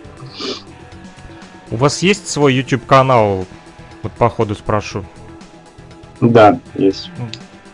У 1.70 1.76
вас 1.76 2.02
есть 2.02 2.28
свой 2.28 2.56
YouTube 2.56 2.86
канал, 2.88 3.46
Вот 4.02 4.14
по 4.14 4.30
ходу 4.30 4.56
спрошу. 4.56 5.04
Да, 6.22 6.60
есть. 6.76 7.12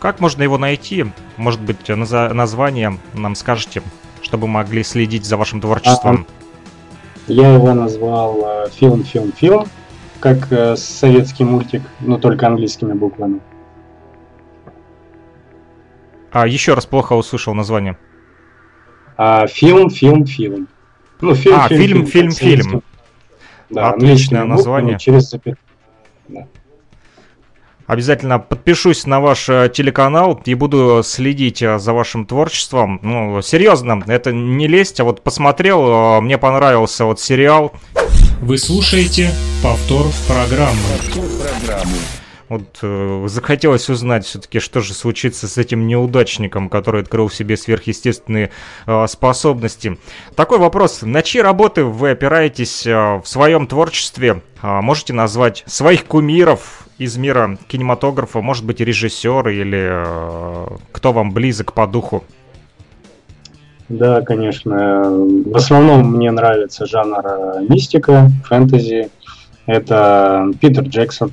Как 0.00 0.20
можно 0.20 0.42
его 0.42 0.58
найти? 0.58 1.06
Может 1.36 1.60
быть, 1.60 1.88
наза- 1.88 2.32
название 2.32 2.98
нам 3.14 3.34
скажете, 3.34 3.82
чтобы 4.22 4.46
могли 4.48 4.82
следить 4.82 5.24
за 5.24 5.36
вашим 5.36 5.60
творчеством? 5.60 6.26
Я 7.28 7.54
его 7.54 7.72
назвал 7.74 8.42
э, 8.44 8.70
фильм, 8.70 9.02
фильм, 9.04 9.32
фильм, 9.32 9.64
как 10.20 10.52
э, 10.52 10.76
советский 10.76 11.44
мультик, 11.44 11.82
но 12.00 12.18
только 12.18 12.46
английскими 12.46 12.92
буквами. 12.92 13.40
А 16.30 16.46
еще 16.46 16.74
раз 16.74 16.86
плохо 16.86 17.14
услышал 17.14 17.54
название. 17.54 17.96
А 19.16 19.46
фильм, 19.46 19.90
фильм, 19.90 20.26
фильм. 20.26 20.68
Ну, 21.20 21.34
фильм, 21.34 21.56
А, 21.58 21.68
фильм, 21.68 22.06
фильм, 22.06 22.28
как 22.28 22.38
советский. 22.38 22.68
фильм. 22.68 22.82
Да, 23.70 23.90
Отличное 23.90 24.44
название. 24.44 24.98
Через 24.98 25.30
запятую. 25.30 25.56
Обязательно 27.86 28.40
подпишусь 28.40 29.06
на 29.06 29.20
ваш 29.20 29.48
э, 29.48 29.70
телеканал 29.72 30.40
и 30.44 30.54
буду 30.54 31.02
следить 31.04 31.62
э, 31.62 31.78
за 31.78 31.92
вашим 31.92 32.26
творчеством. 32.26 32.98
Ну, 33.00 33.40
серьезно, 33.42 34.02
это 34.08 34.32
не 34.32 34.66
лезть, 34.66 34.98
а 34.98 35.04
вот 35.04 35.22
посмотрел, 35.22 36.18
э, 36.18 36.20
мне 36.20 36.36
понравился 36.36 37.04
вот 37.04 37.20
сериал. 37.20 37.72
Вы 38.40 38.58
слушаете 38.58 39.30
повтор 39.62 40.06
программы. 40.26 40.76
Повтор 40.98 41.24
программы. 41.38 41.96
Вот 42.48 42.78
э, 42.82 43.24
захотелось 43.28 43.90
узнать 43.90 44.24
все-таки, 44.24 44.60
что 44.60 44.80
же 44.80 44.94
случится 44.94 45.48
с 45.48 45.58
этим 45.58 45.86
неудачником, 45.86 46.68
который 46.68 47.02
открыл 47.02 47.26
в 47.26 47.34
себе 47.34 47.56
сверхъестественные 47.56 48.50
э, 48.86 49.06
способности. 49.08 49.98
Такой 50.36 50.58
вопрос. 50.58 51.02
На 51.02 51.22
чьи 51.22 51.40
работы 51.40 51.84
вы 51.84 52.10
опираетесь 52.10 52.86
э, 52.86 53.16
в 53.16 53.24
своем 53.24 53.66
творчестве? 53.66 54.42
А, 54.62 54.80
можете 54.80 55.12
назвать 55.12 55.64
своих 55.66 56.06
кумиров 56.06 56.86
из 56.98 57.16
мира 57.16 57.58
кинематографа, 57.68 58.40
может 58.40 58.64
быть, 58.64 58.80
режиссеры 58.80 59.56
или 59.56 59.88
э, 59.90 60.66
кто 60.92 61.12
вам 61.12 61.32
близок 61.32 61.72
по 61.72 61.86
духу? 61.86 62.24
Да, 63.88 64.22
конечно. 64.22 65.10
В 65.10 65.56
основном 65.56 66.12
мне 66.12 66.30
нравится 66.30 66.86
жанр 66.86 67.24
э, 67.24 67.66
мистика, 67.68 68.30
фэнтези. 68.44 69.10
Это 69.66 70.48
Питер 70.60 70.84
Джексон. 70.84 71.32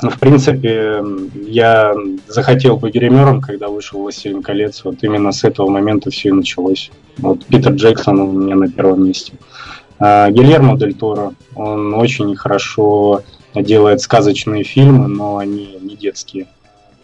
Ну, 0.00 0.10
В 0.10 0.18
принципе, 0.18 1.02
я 1.34 1.94
захотел 2.26 2.78
быть 2.78 2.94
гримером, 2.94 3.40
когда 3.40 3.68
вышел 3.68 4.00
«Властелин 4.00 4.42
колец». 4.42 4.84
Вот 4.84 5.02
именно 5.02 5.32
с 5.32 5.44
этого 5.44 5.68
момента 5.68 6.10
все 6.10 6.30
и 6.30 6.32
началось. 6.32 6.90
Вот 7.18 7.44
Питер 7.44 7.72
Джексон 7.72 8.20
у 8.20 8.32
меня 8.32 8.54
на 8.56 8.70
первом 8.70 9.04
месте. 9.04 9.34
А, 9.98 10.30
Гильермо 10.30 10.78
Дель 10.78 10.94
Торо, 10.94 11.34
он 11.54 11.92
очень 11.94 12.34
хорошо 12.36 13.22
делает 13.54 14.00
сказочные 14.00 14.64
фильмы, 14.64 15.08
но 15.08 15.36
они 15.36 15.78
не 15.80 15.94
детские. 15.94 16.46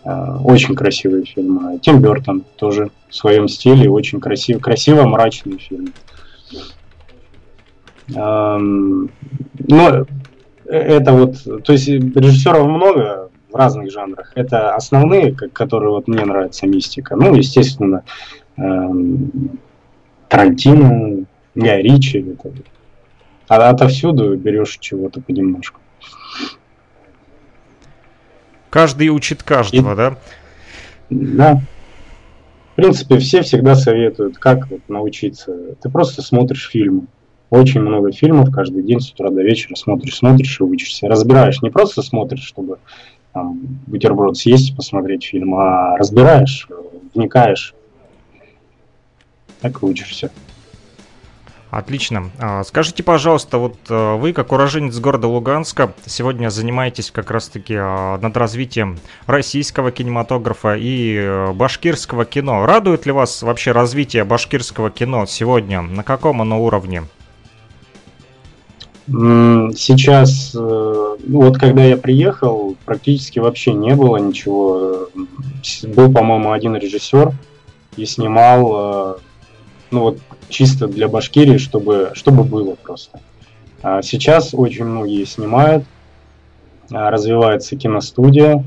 А, 0.04 0.40
Очень 0.42 0.74
красивые 0.74 1.26
фильмы. 1.26 1.78
Тим 1.80 2.00
Бертон 2.00 2.44
тоже 2.56 2.90
в 3.10 3.14
своем 3.14 3.48
стиле 3.48 3.90
очень 3.90 4.18
красив, 4.18 4.60
красиво 4.60 5.04
мрачный 5.04 5.58
фильм. 5.58 5.92
Но 8.08 10.06
это 10.68 11.12
вот, 11.12 11.64
то 11.64 11.72
есть 11.72 11.88
режиссеров 11.88 12.66
много 12.66 13.30
в 13.50 13.54
разных 13.54 13.90
жанрах. 13.90 14.32
Это 14.34 14.74
основные, 14.74 15.32
которые 15.32 15.90
вот 15.90 16.08
мне 16.08 16.24
нравится 16.24 16.66
мистика. 16.66 17.16
Ну, 17.16 17.34
естественно, 17.34 18.04
эм, 18.56 19.58
Тарантино, 20.28 21.24
Гай 21.54 21.82
Ричи. 21.82 22.18
Это, 22.18 22.52
а 23.48 23.70
отовсюду 23.70 24.36
берешь 24.36 24.76
чего-то 24.78 25.20
понемножку. 25.20 25.80
Каждый 28.68 29.08
учит 29.08 29.42
каждого, 29.42 29.96
да? 29.96 30.18
Да. 31.08 31.62
В 32.72 32.76
принципе, 32.76 33.18
все 33.18 33.40
всегда 33.42 33.74
советуют, 33.74 34.38
как 34.38 34.68
вот 34.70 34.80
научиться. 34.88 35.74
Ты 35.80 35.88
просто 35.88 36.20
смотришь 36.22 36.68
фильмы. 36.70 37.06
Очень 37.50 37.80
много 37.80 38.12
фильмов 38.12 38.50
каждый 38.52 38.82
день 38.82 39.00
с 39.00 39.10
утра 39.10 39.30
до 39.30 39.42
вечера 39.42 39.74
смотришь, 39.74 40.16
смотришь 40.16 40.60
и 40.60 40.62
учишься. 40.62 41.08
Разбираешь, 41.08 41.62
не 41.62 41.70
просто 41.70 42.02
смотришь, 42.02 42.44
чтобы 42.44 42.78
там, 43.32 43.58
бутерброд 43.86 44.36
съесть 44.36 44.70
и 44.70 44.74
посмотреть 44.74 45.24
фильм, 45.24 45.54
а 45.54 45.96
разбираешь, 45.96 46.68
вникаешь. 47.14 47.74
Так 49.60 49.82
и 49.82 49.86
учишься. 49.86 50.30
Отлично. 51.70 52.30
А, 52.38 52.64
Скажите, 52.64 53.02
пожалуйста, 53.02 53.58
вот 53.58 53.76
э, 53.90 54.16
вы, 54.16 54.32
как 54.32 54.52
уроженец 54.52 54.98
города 54.98 55.26
Луганска, 55.26 55.92
сегодня 56.06 56.48
занимаетесь 56.48 57.10
как 57.10 57.30
раз-таки 57.30 57.74
а, 57.76 58.18
над 58.18 58.36
развитием 58.38 58.98
российского 59.26 59.90
кинематографа 59.90 60.76
и 60.76 61.14
э, 61.16 61.52
башкирского 61.52 62.24
кино. 62.24 62.64
Радует 62.64 63.04
ли 63.04 63.12
вас 63.12 63.42
вообще 63.42 63.72
развитие 63.72 64.24
башкирского 64.24 64.90
кино 64.90 65.26
сегодня? 65.26 65.82
На 65.82 66.02
каком 66.02 66.40
оно 66.40 66.62
уровне? 66.64 67.02
Сейчас, 69.10 70.54
э, 70.54 70.58
ну 70.58 71.40
вот 71.40 71.56
когда 71.56 71.82
я 71.82 71.96
приехал, 71.96 72.76
практически 72.84 73.38
вообще 73.38 73.72
не 73.72 73.94
было 73.94 74.18
ничего. 74.18 75.08
Был, 75.84 76.12
по-моему, 76.12 76.52
один 76.52 76.76
режиссер 76.76 77.32
и 77.96 78.04
снимал, 78.04 79.14
э, 79.14 79.18
ну 79.92 80.00
вот 80.00 80.18
чисто 80.50 80.88
для 80.88 81.08
Башкирии, 81.08 81.56
чтобы, 81.56 82.10
чтобы 82.12 82.44
было 82.44 82.74
просто. 82.74 83.20
А 83.82 84.02
сейчас 84.02 84.52
очень 84.52 84.84
многие 84.84 85.24
снимают, 85.24 85.84
а, 86.90 87.10
развивается 87.10 87.76
киностудия, 87.76 88.62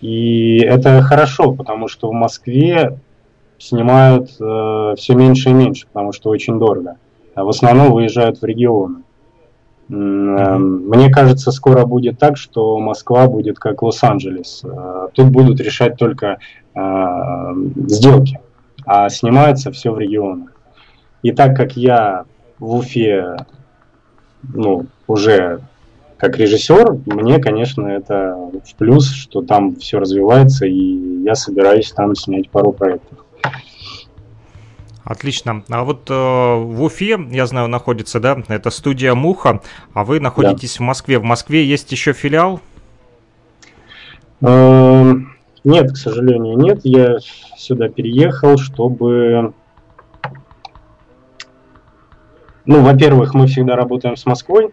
и 0.00 0.58
это 0.58 1.02
хорошо, 1.02 1.52
потому 1.52 1.86
что 1.86 2.08
в 2.08 2.12
Москве 2.12 2.98
снимают 3.58 4.30
все 4.30 5.14
меньше 5.14 5.50
и 5.50 5.52
меньше, 5.52 5.86
потому 5.86 6.12
что 6.12 6.30
очень 6.30 6.58
дорого. 6.58 6.96
А 7.36 7.44
в 7.44 7.48
основном 7.48 7.92
выезжают 7.92 8.40
в 8.40 8.44
регионы. 8.44 9.05
Э, 9.88 9.92
Мне 10.58 11.10
кажется, 11.10 11.50
скоро 11.52 11.84
будет 11.86 12.18
так, 12.18 12.36
что 12.36 12.78
Москва 12.78 13.26
будет 13.26 13.58
как 13.58 13.82
Лос-Анджелес. 13.82 14.62
Э, 14.64 15.08
Тут 15.12 15.28
будут 15.28 15.60
решать 15.60 15.96
только 15.96 16.38
э, 16.74 16.80
сделки, 17.86 18.40
а 18.84 19.08
снимается 19.08 19.70
все 19.70 19.92
в 19.92 19.98
регионах. 19.98 20.50
И 21.22 21.32
так 21.32 21.56
как 21.56 21.76
я 21.76 22.24
в 22.58 22.74
Уфе 22.74 23.36
ну, 24.42 24.86
уже 25.06 25.60
как 26.18 26.38
режиссер, 26.38 26.98
мне, 27.06 27.38
конечно, 27.38 27.86
это 27.86 28.34
в 28.64 28.74
плюс, 28.76 29.10
что 29.10 29.42
там 29.42 29.76
все 29.76 29.98
развивается, 29.98 30.66
и 30.66 31.22
я 31.22 31.34
собираюсь 31.34 31.92
там 31.92 32.14
снять 32.14 32.48
пару 32.48 32.72
проектов. 32.72 33.18
Отлично. 35.06 35.62
А 35.68 35.84
вот 35.84 36.10
э, 36.10 36.12
в 36.12 36.82
Уфе, 36.82 37.16
я 37.30 37.46
знаю, 37.46 37.68
находится, 37.68 38.18
да, 38.18 38.42
это 38.48 38.70
студия 38.70 39.14
Муха, 39.14 39.60
а 39.94 40.04
вы 40.04 40.18
находитесь 40.18 40.80
в 40.80 40.82
Москве. 40.82 41.20
В 41.20 41.22
Москве 41.22 41.64
есть 41.64 41.92
еще 41.92 42.12
филиал? 42.12 42.60
Эм, 44.40 45.32
Нет, 45.62 45.92
к 45.92 45.96
сожалению, 45.96 46.58
нет. 46.58 46.80
Я 46.82 47.18
сюда 47.56 47.88
переехал, 47.88 48.58
чтобы... 48.58 49.54
Ну, 52.64 52.82
во-первых, 52.82 53.32
мы 53.32 53.46
всегда 53.46 53.76
работаем 53.76 54.16
с 54.16 54.26
Москвой. 54.26 54.70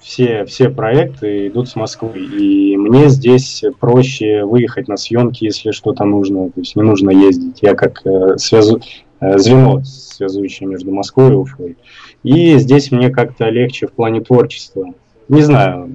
Все, 0.00 0.44
все 0.44 0.68
проекты 0.68 1.48
идут 1.48 1.70
с 1.70 1.76
Москвы. 1.76 2.18
И 2.18 2.76
мне 2.76 3.08
здесь 3.08 3.64
проще 3.80 4.44
выехать 4.44 4.86
на 4.86 4.98
съемки, 4.98 5.44
если 5.44 5.70
что-то 5.70 6.04
нужно. 6.04 6.50
То 6.50 6.60
есть 6.60 6.76
не 6.76 6.82
нужно 6.82 7.08
ездить. 7.08 7.62
Я 7.62 7.74
как 7.74 8.04
э, 8.04 8.36
связу... 8.36 8.82
э, 9.22 9.38
звено, 9.38 9.82
связующее 9.84 10.68
между 10.68 10.92
Москвой 10.92 11.30
и 11.30 11.34
Уфой. 11.34 11.76
И 12.22 12.58
здесь 12.58 12.90
мне 12.90 13.10
как-то 13.10 13.48
легче 13.48 13.86
в 13.86 13.92
плане 13.92 14.20
творчества. 14.20 14.92
Не 15.28 15.42
знаю, 15.42 15.90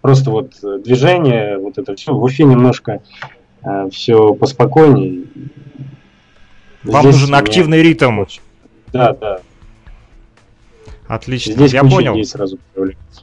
просто 0.00 0.30
вот 0.30 0.52
э, 0.62 0.78
движение, 0.84 1.58
вот 1.58 1.78
это 1.78 1.94
все. 1.96 2.12
В 2.14 2.22
Уфе 2.22 2.44
немножко 2.44 3.00
все 3.90 4.32
поспокойнее. 4.34 5.24
Вам 6.84 7.02
Здесь 7.02 7.14
нужен 7.20 7.34
активный 7.34 7.82
ритм. 7.82 8.24
Да, 8.92 9.12
да. 9.12 9.40
Отлично, 11.08 11.52
Здесь 11.54 11.72
я 11.72 11.82
понял. 11.82 12.14
идей 12.14 12.24
сразу 12.24 12.58
появляется. 12.74 13.22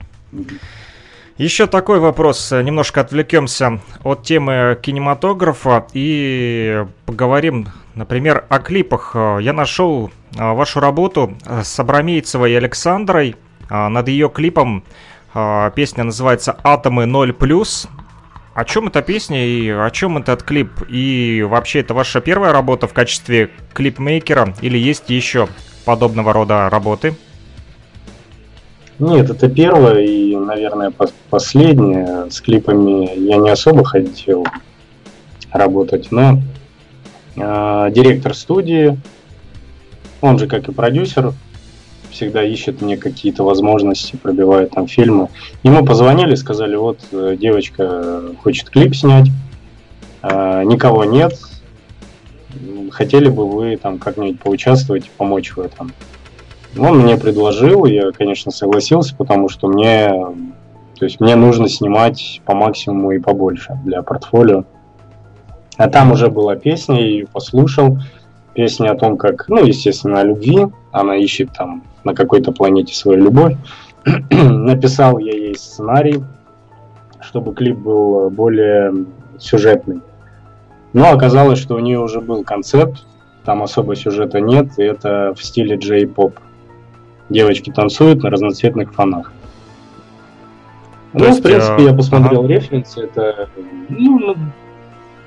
Еще 1.44 1.68
такой 1.68 2.00
вопрос. 2.00 2.54
Немножко 2.54 3.02
отвлекемся 3.02 3.82
от 4.06 4.24
темы 4.24 4.80
кинематографа 4.82 5.86
и 5.92 6.86
поговорим, 7.06 7.68
например, 7.96 8.46
о 8.48 8.60
клипах. 8.60 9.14
Я 9.42 9.52
нашел 9.52 10.10
а, 10.38 10.54
вашу 10.54 10.80
работу 10.80 11.36
с 11.46 11.78
Абрамейцевой 11.78 12.54
и 12.54 12.56
Александрой. 12.56 13.36
Над 13.70 14.08
ее 14.08 14.30
клипом 14.30 14.86
песня 15.76 16.06
называется 16.06 16.58
«Атомы 16.64 17.04
0+.» 17.04 17.90
О 18.54 18.64
чем 18.64 18.88
эта 18.88 19.02
песня 19.02 19.46
и 19.46 19.70
о 19.70 19.90
чем 19.90 20.20
этот 20.20 20.44
клип? 20.44 20.70
И 20.88 21.46
вообще 21.46 21.82
это 21.82 21.94
ваша 21.94 22.22
первая 22.22 22.54
работа 22.54 22.88
в 22.88 22.94
качестве 22.94 23.50
клипмейкера 23.74 24.54
или 24.62 24.78
есть 24.78 25.10
еще 25.10 25.50
подобного 25.84 26.32
рода 26.32 26.70
работы? 26.70 27.18
Нет, 29.00 29.30
это 29.30 29.50
первое 29.50 30.02
и, 30.02 30.36
наверное, 30.36 30.92
последнее. 31.30 32.30
С 32.30 32.42
клипами 32.42 33.10
я 33.18 33.38
не 33.38 33.50
особо 33.50 33.84
хотел 33.84 34.46
работать, 35.52 36.12
но 36.12 36.40
э, 37.36 37.92
директор 37.92 38.36
студии, 38.36 38.98
он 40.22 40.38
же 40.38 40.48
как 40.48 40.70
и 40.70 40.72
продюсер, 40.72 41.34
всегда 42.12 42.44
ищет 42.44 42.82
мне 42.82 42.96
какие-то 42.96 43.44
возможности, 43.44 44.16
пробивает 44.16 44.72
там 44.72 44.88
фильмы. 44.88 45.30
Ему 45.64 45.84
позвонили, 45.86 46.36
сказали, 46.36 46.76
вот 46.76 47.00
э, 47.12 47.36
девочка 47.40 48.22
хочет 48.42 48.70
клип 48.70 48.96
снять, 48.96 49.30
э, 50.22 50.64
никого 50.66 51.04
нет, 51.06 51.34
хотели 52.92 53.30
бы 53.30 53.50
вы 53.50 53.78
там 53.78 53.98
как-нибудь 53.98 54.40
поучаствовать, 54.40 55.10
помочь 55.18 55.56
в 55.56 55.60
этом. 55.60 55.92
Он 56.78 57.00
мне 57.00 57.18
предложил, 57.18 57.86
я, 57.86 58.12
конечно, 58.12 58.52
согласился, 58.52 59.16
потому 59.16 59.48
что 59.48 59.68
мне, 59.68 60.08
то 60.08 61.06
есть 61.06 61.20
мне 61.20 61.36
нужно 61.36 61.70
снимать 61.70 62.42
по 62.46 62.56
максимуму 62.56 63.12
и 63.12 63.20
побольше 63.20 63.78
для 63.84 64.02
портфолио. 64.02 64.64
А 65.78 65.88
там 65.88 66.12
уже 66.12 66.30
была 66.30 66.56
песня, 66.56 67.00
я 67.00 67.06
ее 67.06 67.28
послушал. 67.28 68.00
Песня 68.54 68.92
о 68.92 68.96
том, 68.96 69.18
как, 69.18 69.50
ну, 69.50 69.64
естественно, 69.64 70.20
о 70.20 70.24
любви. 70.24 70.68
Она 70.92 71.16
ищет 71.16 71.50
там 71.58 71.84
на 72.04 72.14
какой-то 72.14 72.52
планете 72.52 72.94
свою 72.94 73.24
любовь. 73.24 73.56
Написал 74.30 75.18
я 75.18 75.32
ей 75.32 75.56
сценарий, 75.56 76.24
чтобы 77.20 77.56
клип 77.56 77.78
был 77.78 78.30
более 78.30 78.94
сюжетный. 79.40 80.02
Но 80.94 81.12
оказалось, 81.12 81.58
что 81.58 81.76
у 81.76 81.80
нее 81.80 82.00
уже 82.00 82.22
был 82.22 82.44
концепт, 82.44 83.06
там 83.44 83.64
особо 83.64 83.96
сюжета 83.96 84.40
нет, 84.40 84.78
и 84.78 84.84
это 84.84 85.34
в 85.36 85.44
стиле 85.44 85.76
джей-поп. 85.76 86.40
Девочки 87.30 87.72
танцуют 87.72 88.24
на 88.24 88.30
разноцветных 88.30 88.94
фонах. 88.94 89.32
То 91.14 91.20
ну, 91.20 91.26
есть, 91.26 91.40
в 91.40 91.44
принципе, 91.44 91.76
а... 91.78 91.82
я 91.82 91.94
посмотрел 91.94 92.44
ага. 92.44 92.54
референсы, 92.54 93.02
это 93.02 93.48
ну, 93.88 94.20
ну, 94.20 94.36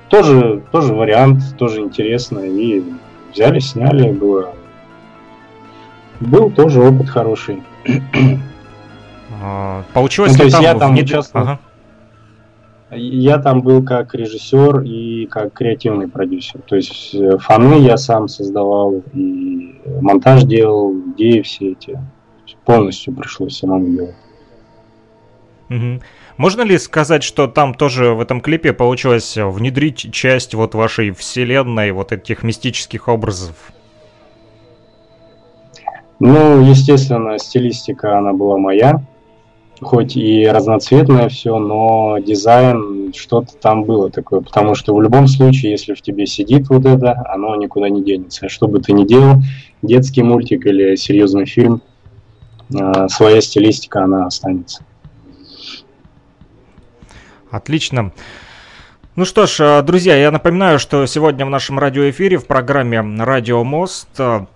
тоже, 0.09 0.61
тоже 0.71 0.93
вариант, 0.93 1.55
тоже 1.57 1.81
интересно. 1.81 2.39
И 2.39 2.83
взяли, 3.33 3.59
сняли, 3.59 4.11
было. 4.11 4.53
Был 6.19 6.49
тоже 6.51 6.81
опыт 6.81 7.09
хороший. 7.09 7.63
А, 9.41 9.83
получилось 9.93 10.31
ну, 10.33 10.37
то 10.39 10.43
есть 10.45 10.55
там 10.55 10.63
я 10.63 10.75
там 10.75 10.91
внед... 10.93 11.05
участвовал. 11.05 11.45
Ага. 11.45 11.59
Я 12.89 13.37
там 13.39 13.61
был 13.61 13.83
как 13.83 14.15
режиссер 14.15 14.81
и 14.81 15.25
как 15.25 15.53
креативный 15.53 16.07
продюсер. 16.07 16.61
То 16.61 16.77
есть 16.77 17.13
э, 17.13 17.37
фаны 17.37 17.81
я 17.81 17.97
сам 17.97 18.29
создавал, 18.29 19.03
и 19.13 19.81
монтаж 20.01 20.43
делал, 20.43 20.93
идеи 21.15 21.41
все 21.41 21.71
эти. 21.71 21.99
Полностью 22.63 23.13
пришлось 23.13 23.57
самому 23.57 23.87
делать. 23.87 24.15
Угу. 25.69 26.01
Можно 26.37 26.61
ли 26.61 26.77
сказать, 26.77 27.23
что 27.23 27.47
там 27.47 27.73
тоже 27.73 28.13
в 28.13 28.21
этом 28.21 28.39
клипе 28.39 28.71
получилось 28.71 29.35
внедрить 29.37 30.13
часть 30.13 30.53
вот 30.53 30.75
вашей 30.75 31.11
вселенной, 31.11 31.91
вот 31.91 32.11
этих 32.11 32.43
мистических 32.43 33.09
образов? 33.09 33.73
Ну, 36.19 36.61
естественно, 36.61 37.37
стилистика, 37.37 38.17
она 38.17 38.33
была 38.33 38.57
моя 38.57 39.01
хоть 39.81 40.15
и 40.15 40.47
разноцветное 40.47 41.29
все, 41.29 41.57
но 41.59 42.17
дизайн, 42.19 43.13
что-то 43.15 43.55
там 43.55 43.83
было 43.83 44.09
такое, 44.09 44.41
потому 44.41 44.75
что 44.75 44.95
в 44.95 45.01
любом 45.01 45.27
случае, 45.27 45.71
если 45.71 45.93
в 45.93 46.01
тебе 46.01 46.25
сидит 46.25 46.69
вот 46.69 46.85
это, 46.85 47.23
оно 47.29 47.55
никуда 47.55 47.89
не 47.89 48.03
денется. 48.03 48.49
Что 48.49 48.67
бы 48.67 48.79
ты 48.79 48.93
ни 48.93 49.05
делал, 49.05 49.41
детский 49.81 50.23
мультик 50.23 50.65
или 50.65 50.95
серьезный 50.95 51.45
фильм, 51.45 51.81
а, 52.75 53.07
своя 53.07 53.41
стилистика, 53.41 54.03
она 54.03 54.25
останется. 54.25 54.83
Отлично. 57.49 58.11
Ну 59.15 59.25
что 59.25 59.47
ж, 59.47 59.57
а, 59.61 59.81
друзья, 59.81 60.15
я 60.15 60.31
напоминаю, 60.31 60.79
что 60.79 61.05
сегодня 61.05 61.45
в 61.45 61.49
нашем 61.49 61.79
радиоэфире 61.79 62.37
в 62.37 62.45
программе 62.45 63.01
«Радио 63.23 63.63
Мост» 63.63 64.09
а, 64.19 64.47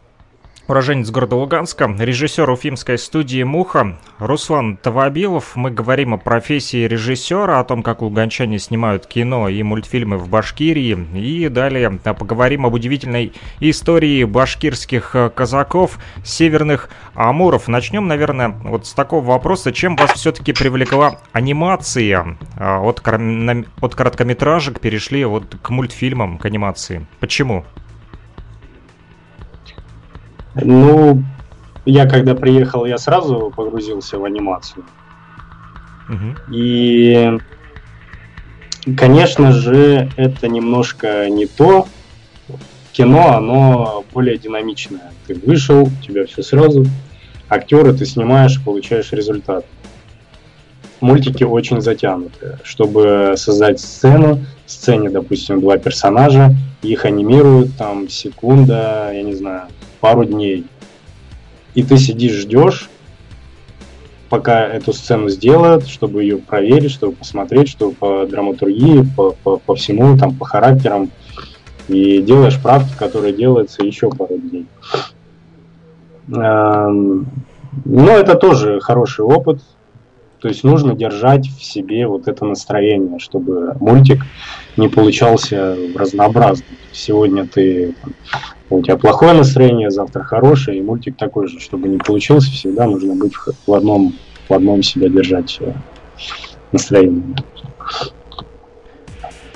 уроженец 0.71 1.10
города 1.12 1.36
Луганска, 1.36 1.93
режиссер 1.99 2.49
уфимской 2.49 2.97
студии 2.97 3.43
«Муха» 3.43 3.97
Руслан 4.19 4.77
Тавабилов. 4.77 5.57
Мы 5.57 5.69
говорим 5.69 6.13
о 6.13 6.17
профессии 6.17 6.88
режиссера, 6.88 7.60
о 7.60 7.63
том, 7.65 7.84
как 7.84 8.01
луганчане 8.01 8.57
снимают 8.57 9.05
кино 9.05 9.49
и 9.49 9.62
мультфильмы 9.63 10.17
в 10.17 10.29
Башкирии. 10.29 10.97
И 11.13 11.49
далее 11.49 11.91
поговорим 11.91 12.65
об 12.65 12.73
удивительной 12.73 13.34
истории 13.60 14.23
башкирских 14.23 15.13
э, 15.13 15.29
казаков, 15.29 15.99
северных 16.23 16.89
амуров. 17.15 17.67
Начнем, 17.67 18.07
наверное, 18.07 18.49
вот 18.49 18.88
с 18.88 18.93
такого 18.93 19.25
вопроса. 19.25 19.73
Чем 19.73 19.97
вас 19.97 20.12
все-таки 20.13 20.53
привлекла 20.53 21.19
анимация? 21.34 22.38
А, 22.57 22.79
от, 22.79 23.01
от 23.05 23.95
короткометражек 23.95 24.79
перешли 24.79 25.25
вот 25.25 25.53
к 25.62 25.69
мультфильмам, 25.69 26.38
к 26.38 26.45
анимации. 26.45 27.05
Почему? 27.19 27.65
Ну, 30.56 31.24
я 31.86 32.08
когда 32.08 32.36
приехал, 32.36 32.86
я 32.86 32.98
сразу 32.98 33.52
погрузился 33.56 34.20
в 34.20 34.26
анимацию. 34.26 34.84
Угу. 36.10 36.54
И, 36.54 37.38
конечно 38.98 39.52
же, 39.52 40.10
это 40.18 40.48
немножко 40.48 41.30
не 41.30 41.46
то. 41.46 41.88
Кино, 42.92 43.38
оно 43.38 44.04
более 44.14 44.38
динамичное. 44.38 45.14
Ты 45.26 45.36
вышел, 45.36 45.84
у 45.84 46.06
тебя 46.06 46.26
все 46.26 46.44
сразу. 46.44 46.86
Актеры 47.48 47.94
ты 47.94 48.06
снимаешь, 48.06 48.62
получаешь 48.64 49.12
результат. 49.14 49.66
Мультики 51.00 51.44
очень 51.44 51.82
затянуты. 51.82 52.60
Чтобы 52.64 53.34
создать 53.38 53.80
сцену, 53.80 54.46
в 54.66 54.72
сцене, 54.72 55.10
допустим, 55.10 55.62
два 55.62 55.78
персонажа, 55.78 56.54
их 56.82 57.06
анимируют 57.06 57.76
там 57.78 58.10
секунда, 58.10 59.10
я 59.14 59.24
не 59.24 59.34
знаю, 59.34 59.68
пару 60.02 60.26
дней. 60.26 60.66
И 61.74 61.84
ты 61.84 61.98
сидишь, 61.98 62.34
ждешь, 62.34 62.90
пока 64.30 64.66
эту 64.66 64.92
сцену 64.94 65.30
сделают, 65.30 65.88
чтобы 65.88 66.24
ее 66.24 66.38
проверить, 66.38 66.92
чтобы 66.92 67.14
посмотреть, 67.14 67.70
чтобы 67.70 67.94
по 67.94 68.26
драматургии, 68.26 69.06
по, 69.16 69.32
по, 69.44 69.58
по 69.58 69.76
всему, 69.76 70.18
там, 70.18 70.36
по 70.36 70.46
характерам. 70.46 71.12
И 71.88 72.22
делаешь 72.22 72.62
правки, 72.62 72.94
которые 72.98 73.34
делаются 73.34 73.84
еще 73.84 74.10
пару 74.10 74.38
дней. 74.38 74.66
Эм, 76.30 77.28
но 77.86 78.12
это 78.12 78.36
тоже 78.36 78.80
хороший 78.80 79.26
опыт. 79.26 79.62
То 80.40 80.48
есть 80.48 80.64
нужно 80.64 80.96
держать 80.96 81.48
в 81.48 81.64
себе 81.64 82.08
вот 82.08 82.28
это 82.28 82.46
настроение, 82.46 83.20
чтобы 83.20 83.76
мультик 83.80 84.24
не 84.76 84.88
получался 84.88 85.78
разнообразным. 85.96 86.78
Сегодня 86.92 87.46
ты 87.46 87.94
у 88.77 88.81
тебя 88.81 88.97
плохое 88.97 89.34
настроение, 89.34 89.91
завтра 89.91 90.23
хорошее, 90.23 90.79
и 90.79 90.81
мультик 90.81 91.17
такой 91.17 91.47
же, 91.47 91.60
чтобы 91.60 91.88
не 91.88 91.97
получился, 91.97 92.51
всегда 92.51 92.88
нужно 92.88 93.15
быть 93.15 93.34
в 93.67 93.73
одном, 93.73 94.13
в 94.47 94.53
одном 94.53 94.81
себя 94.81 95.10
держать 95.10 95.57
э, 95.60 95.73
настроение. 96.71 97.36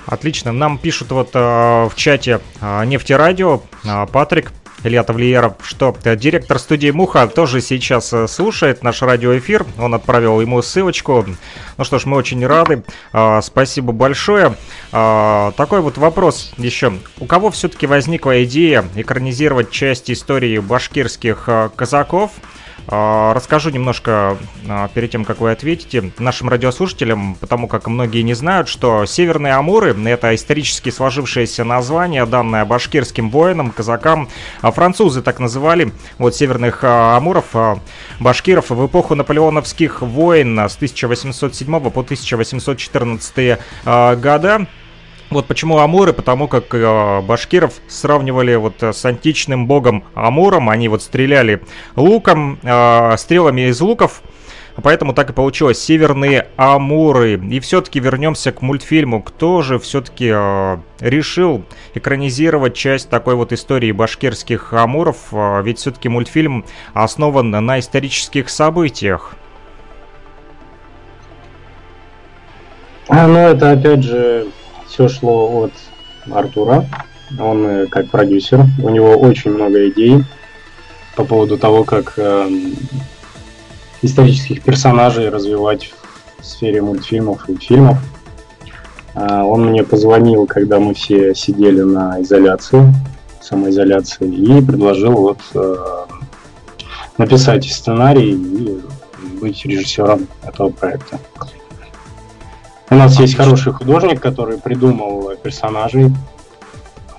Отлично. 0.06 0.52
Нам 0.52 0.78
пишут 0.78 1.12
вот 1.12 1.30
э, 1.34 1.40
в 1.40 1.92
чате 1.96 2.40
э, 2.62 2.86
нефтерадио 2.86 3.62
э, 3.84 4.06
Патрик 4.12 4.52
Илья 4.86 5.04
Тавлиеров, 5.04 5.54
что 5.64 5.98
э, 6.04 6.16
директор 6.16 6.60
студии 6.60 6.92
Муха 6.92 7.26
тоже 7.28 7.60
сейчас 7.60 8.14
э, 8.14 8.28
слушает 8.28 8.84
наш 8.84 9.02
радиоэфир. 9.02 9.66
Он 9.80 9.96
отправил 9.96 10.40
ему 10.42 10.62
ссылочку. 10.62 11.26
Ну 11.78 11.84
что 11.84 11.98
ж, 11.98 12.06
мы 12.06 12.18
очень 12.18 12.46
рады. 12.46 12.84
А, 13.12 13.42
спасибо 13.42 13.94
большое. 13.94 14.56
А, 14.92 15.54
такой 15.58 15.82
вот 15.82 15.98
вопрос 15.98 16.54
еще. 16.58 16.94
У 17.18 17.26
кого 17.26 17.50
все-таки 17.50 17.88
возникла 17.88 18.44
идея 18.44 18.86
экранизировать 18.94 19.72
часть 19.72 20.12
истории 20.12 20.60
башкирских 20.60 21.46
э, 21.48 21.70
казаков? 21.76 22.34
А, 22.88 23.34
расскажу 23.34 23.72
немножко 23.72 24.38
а, 24.68 24.88
перед 24.90 25.12
тем, 25.12 25.26
как 25.26 25.40
вы 25.40 25.52
ответите 25.52 26.12
нашим 26.20 26.50
радиослушателям, 26.50 27.36
потому 27.36 27.68
как 27.68 27.88
многие 27.88 28.22
не 28.22 28.34
знают, 28.34 28.68
что 28.68 29.06
Северные 29.06 29.54
Амуры— 29.54 29.96
это 30.06 30.36
исторически 30.36 30.90
сложившееся 30.90 31.64
название, 31.64 32.26
данное 32.26 32.64
башкирским 32.66 33.32
воинам, 33.32 33.72
казакам. 33.72 34.30
А 34.62 34.72
французы 34.72 35.22
так 35.22 35.40
называли 35.40 35.92
вот 36.20 36.36
Северных 36.36 36.84
Амуров, 36.84 37.56
башкиров 38.20 38.70
в 38.70 38.86
эпоху 38.86 39.16
наполеоновских 39.16 40.02
войн 40.02 40.60
с 40.60 40.76
1807 40.76 41.90
по 41.90 42.02
1814 42.02 43.60
года. 43.86 44.68
Вот 45.32 45.48
почему 45.48 45.80
Амуры, 45.80 46.14
потому 46.14 46.48
как 46.48 46.74
э, 46.74 47.22
башкиров 47.22 47.74
сравнивали 47.88 48.56
вот 48.56 48.82
э, 48.84 48.94
с 48.94 49.04
античным 49.06 49.66
богом 49.66 50.04
Амуром, 50.14 50.70
они 50.70 50.88
вот 50.88 51.02
стреляли 51.02 51.62
луком, 51.96 52.60
э, 52.62 53.18
стрелами 53.18 53.70
из 53.70 53.82
луков, 53.82 54.22
Поэтому 54.82 55.14
так 55.14 55.30
и 55.30 55.34
получилось. 55.34 55.82
Северные 55.82 56.48
Амуры. 56.58 57.40
И 57.50 57.60
все-таки 57.60 58.00
вернемся 58.00 58.52
к 58.52 58.62
мультфильму. 58.62 59.22
Кто 59.22 59.62
же 59.62 59.80
все-таки 59.80 60.32
э, 60.34 60.78
решил 61.00 61.64
экранизировать 61.94 62.76
часть 62.76 63.10
такой 63.10 63.36
вот 63.36 63.54
истории 63.54 63.92
башкирских 63.94 64.74
Амуров? 64.74 65.18
Э, 65.32 65.62
ведь 65.64 65.80
все-таки 65.80 66.10
мультфильм 66.10 66.66
основан 66.94 67.52
на 67.52 67.80
исторических 67.80 68.50
событиях. 68.50 69.36
А, 73.08 73.28
ну 73.28 73.38
это 73.38 73.72
опять 73.72 74.04
же 74.04 74.48
все 74.96 75.10
шло 75.10 75.66
от 75.66 75.74
Артура. 76.32 76.86
Он 77.38 77.66
э, 77.66 77.88
как 77.88 78.10
продюсер, 78.10 78.66
у 78.82 78.90
него 78.90 79.12
очень 79.18 79.52
много 79.52 79.90
идей 79.90 80.24
по 81.18 81.26
поводу 81.26 81.58
того, 81.58 81.84
как 81.84 82.14
э, 82.16 82.50
исторических 84.02 84.64
персонажей 84.64 85.28
развивать 85.28 85.94
в 86.40 86.46
сфере 86.46 86.82
мультфильмов 86.82 87.50
и 87.50 87.58
фильмов. 87.58 87.98
Э, 89.16 89.42
он 89.42 89.66
мне 89.66 89.84
позвонил, 89.84 90.46
когда 90.46 90.80
мы 90.80 90.94
все 90.94 91.36
сидели 91.36 91.82
на 91.82 92.22
изоляции, 92.22 92.94
самоизоляции, 93.42 94.34
и 94.34 94.62
предложил 94.62 95.12
вот 95.12 95.40
э, 95.56 95.76
написать 97.18 97.66
сценарий 97.66 98.32
и 98.32 98.80
быть 99.42 99.66
режиссером 99.66 100.28
этого 100.42 100.70
проекта. 100.70 101.20
У 102.90 102.96
нас 102.96 103.20
есть 103.20 103.36
хороший 103.36 103.74
художник, 103.74 104.22
который 104.22 104.58
придумал 104.60 105.32
персонажей, 105.42 106.12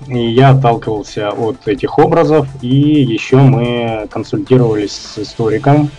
и 0.07 0.17
я 0.17 0.49
отталкивался 0.49 1.29
от 1.29 1.67
этих 1.67 1.99
образов, 1.99 2.47
и 2.61 3.01
еще 3.01 3.37
мы 3.37 4.07
консультировались 4.09 4.93
с 4.93 5.19
историком. 5.19 5.89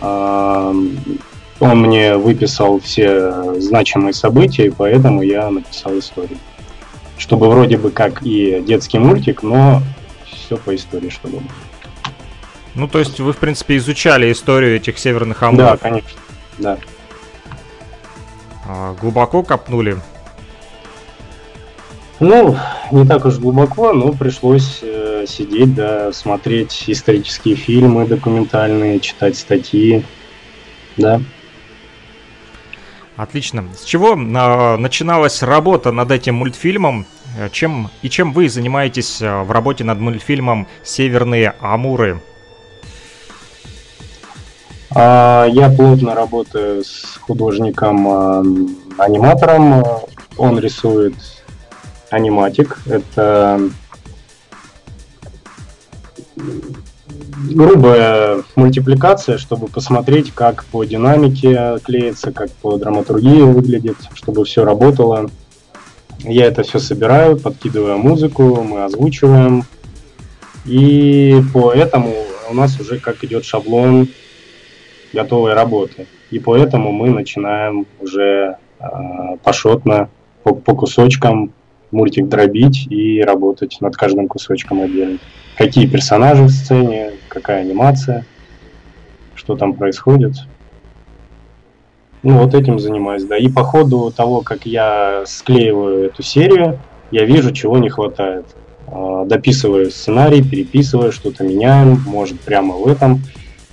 Он 0.00 1.80
мне 1.80 2.16
выписал 2.16 2.80
все 2.80 3.60
значимые 3.60 4.12
события, 4.14 4.66
и 4.66 4.70
поэтому 4.70 5.22
я 5.22 5.50
написал 5.50 5.98
историю. 5.98 6.38
Чтобы 7.18 7.48
вроде 7.48 7.76
бы 7.76 7.90
как 7.90 8.22
и 8.22 8.62
детский 8.66 8.98
мультик, 8.98 9.42
но 9.42 9.82
все 10.26 10.56
по 10.56 10.74
истории, 10.74 11.08
чтобы 11.08 11.38
было. 11.38 11.48
Ну, 12.74 12.88
то 12.88 12.98
есть 12.98 13.20
вы, 13.20 13.32
в 13.32 13.36
принципе, 13.36 13.76
изучали 13.76 14.32
историю 14.32 14.76
этих 14.76 14.98
северных 14.98 15.42
амуров? 15.42 15.72
Да, 15.72 15.76
конечно, 15.76 16.18
да. 16.58 16.78
А, 18.66 18.94
глубоко 19.00 19.42
копнули? 19.42 19.98
Ну, 22.20 22.56
не 22.92 23.04
так 23.04 23.24
уж 23.24 23.38
глубоко, 23.38 23.92
но 23.92 24.12
пришлось 24.12 24.78
э, 24.82 25.24
сидеть, 25.26 25.74
да, 25.74 26.12
смотреть 26.12 26.84
исторические 26.86 27.56
фильмы 27.56 28.06
документальные, 28.06 29.00
читать 29.00 29.36
статьи, 29.36 30.04
да. 30.96 31.20
Отлично. 33.16 33.64
С 33.76 33.84
чего 33.84 34.12
э, 34.12 34.76
начиналась 34.76 35.42
работа 35.42 35.90
над 35.90 36.10
этим 36.12 36.36
мультфильмом? 36.36 37.06
Чем 37.50 37.90
и 38.02 38.10
чем 38.10 38.32
вы 38.32 38.48
занимаетесь 38.48 39.22
э, 39.22 39.42
в 39.42 39.50
работе 39.50 39.84
над 39.84 39.98
мультфильмом 39.98 40.66
"Северные 40.84 41.54
Амуры"? 41.60 42.20
А, 44.94 45.46
я 45.46 45.70
плотно 45.70 46.14
работаю 46.14 46.84
с 46.84 47.16
художником-аниматором. 47.20 49.82
Он 50.36 50.58
рисует 50.58 51.14
аниматик. 52.10 52.78
Это 52.86 53.60
грубая 57.50 58.42
мультипликация, 58.56 59.38
чтобы 59.38 59.68
посмотреть, 59.68 60.32
как 60.32 60.64
по 60.66 60.84
динамике 60.84 61.78
клеится, 61.82 62.32
как 62.32 62.50
по 62.50 62.76
драматургии 62.76 63.40
выглядит, 63.42 63.96
чтобы 64.14 64.44
все 64.44 64.64
работало. 64.64 65.30
Я 66.18 66.46
это 66.46 66.62
все 66.62 66.78
собираю, 66.78 67.38
подкидываю 67.38 67.98
музыку, 67.98 68.62
мы 68.62 68.84
озвучиваем. 68.84 69.64
И 70.64 71.42
по 71.52 71.72
этому 71.72 72.14
у 72.50 72.54
нас 72.54 72.78
уже 72.78 72.98
как 72.98 73.24
идет 73.24 73.44
шаблон 73.44 74.08
готовой 75.12 75.54
работы. 75.54 76.06
И 76.30 76.38
поэтому 76.38 76.92
мы 76.92 77.10
начинаем 77.10 77.86
уже 78.00 78.56
э, 78.80 78.86
пошотно, 79.42 80.08
по, 80.42 80.54
по 80.54 80.74
кусочкам 80.74 81.52
мультик 81.90 82.28
дробить 82.28 82.86
и 82.90 83.22
работать 83.22 83.78
над 83.80 83.96
каждым 83.96 84.28
кусочком 84.28 84.80
отдельно. 84.80 85.18
Какие 85.56 85.86
персонажи 85.86 86.44
в 86.44 86.50
сцене, 86.50 87.12
какая 87.28 87.60
анимация, 87.60 88.24
что 89.34 89.56
там 89.56 89.74
происходит. 89.74 90.34
Ну, 92.22 92.38
вот 92.38 92.54
этим 92.54 92.78
занимаюсь, 92.78 93.24
да. 93.24 93.36
И 93.36 93.48
по 93.48 93.64
ходу 93.64 94.12
того, 94.16 94.40
как 94.40 94.64
я 94.64 95.24
склеиваю 95.26 96.04
эту 96.04 96.22
серию, 96.22 96.78
я 97.10 97.24
вижу, 97.24 97.52
чего 97.52 97.78
не 97.78 97.88
хватает. 97.88 98.46
А, 98.86 99.24
дописываю 99.24 99.90
сценарий, 99.90 100.42
переписываю, 100.42 101.12
что-то 101.12 101.44
меняем, 101.44 102.00
может, 102.06 102.40
прямо 102.40 102.74
в 102.74 102.86
этом 102.86 103.20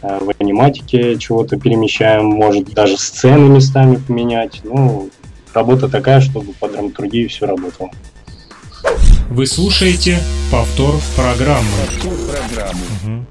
в 0.02 0.34
аниматике 0.40 1.18
чего-то 1.18 1.58
перемещаем, 1.58 2.26
может 2.26 2.74
даже 2.74 2.98
сцены 2.98 3.50
местами 3.50 3.98
поменять. 3.98 4.62
Ну, 4.64 5.10
работа 5.54 5.90
такая, 5.90 6.22
чтобы 6.22 6.54
по 6.54 6.68
драматургии 6.68 7.28
все 7.28 7.46
работало. 7.46 7.92
Вы 9.30 9.46
слушаете 9.46 10.20
повтор 10.52 10.96
программы. 11.16 11.68
Повтор 11.86 12.14
программы. 12.28 12.80
Угу. 13.04 13.26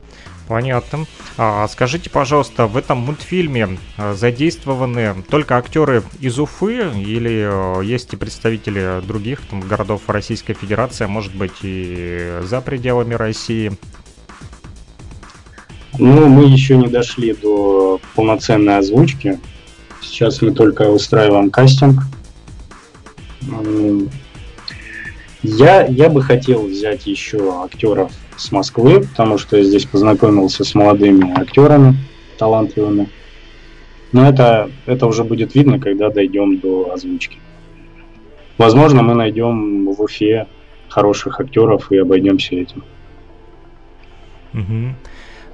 Понятно. 0.49 1.07
А, 1.37 1.69
скажите, 1.69 2.09
пожалуйста, 2.09 2.67
в 2.67 2.77
этом 2.77 2.99
мультфильме 2.99 3.79
э, 3.97 4.15
задействованы 4.15 5.23
только 5.29 5.59
актеры 5.59 6.03
из 6.21 6.39
Уфы 6.39 6.91
или 6.97 7.81
э, 7.81 7.85
есть 7.85 8.15
и 8.15 8.17
представители 8.17 9.01
других 9.07 9.43
там, 9.43 9.61
городов 9.61 10.03
Российской 10.09 10.55
Федерации, 10.55 11.05
а 11.05 11.09
может 11.09 11.35
быть 11.35 11.53
и 11.63 12.41
за 12.43 12.61
пределами 12.61 13.15
России? 13.15 13.73
Ну, 15.99 16.29
мы 16.29 16.45
еще 16.45 16.77
не 16.77 16.87
дошли 16.87 17.35
до 17.35 18.01
полноценной 18.15 18.79
озвучки. 18.79 19.39
Сейчас 20.01 20.41
мы 20.41 20.53
только 20.53 20.91
устраиваем 20.91 21.51
кастинг. 21.51 22.03
Я, 25.43 25.87
я 25.87 26.09
бы 26.09 26.23
хотел 26.23 26.67
взять 26.67 27.07
еще 27.07 27.65
актеров 27.65 28.13
с 28.37 28.53
Москвы, 28.53 29.01
потому 29.01 29.39
что 29.39 29.57
я 29.57 29.65
здесь 29.65 29.87
познакомился 29.87 30.65
с 30.65 30.75
молодыми 30.75 31.33
актерами, 31.37 31.97
талантливыми. 32.39 33.09
Но 34.13 34.29
это, 34.29 34.71
это 34.87 35.07
уже 35.07 35.25
будет 35.25 35.55
видно, 35.55 35.81
когда 35.81 36.11
дойдем 36.11 36.59
до 36.59 36.93
озвучки. 36.93 37.39
Возможно, 38.57 39.03
мы 39.03 39.15
найдем 39.15 39.93
в 39.93 40.01
Уфе 40.01 40.47
хороших 40.89 41.41
актеров 41.41 41.91
и 41.91 41.99
обойдемся 41.99 42.55
этим. 42.55 42.85
Угу. 44.55 44.95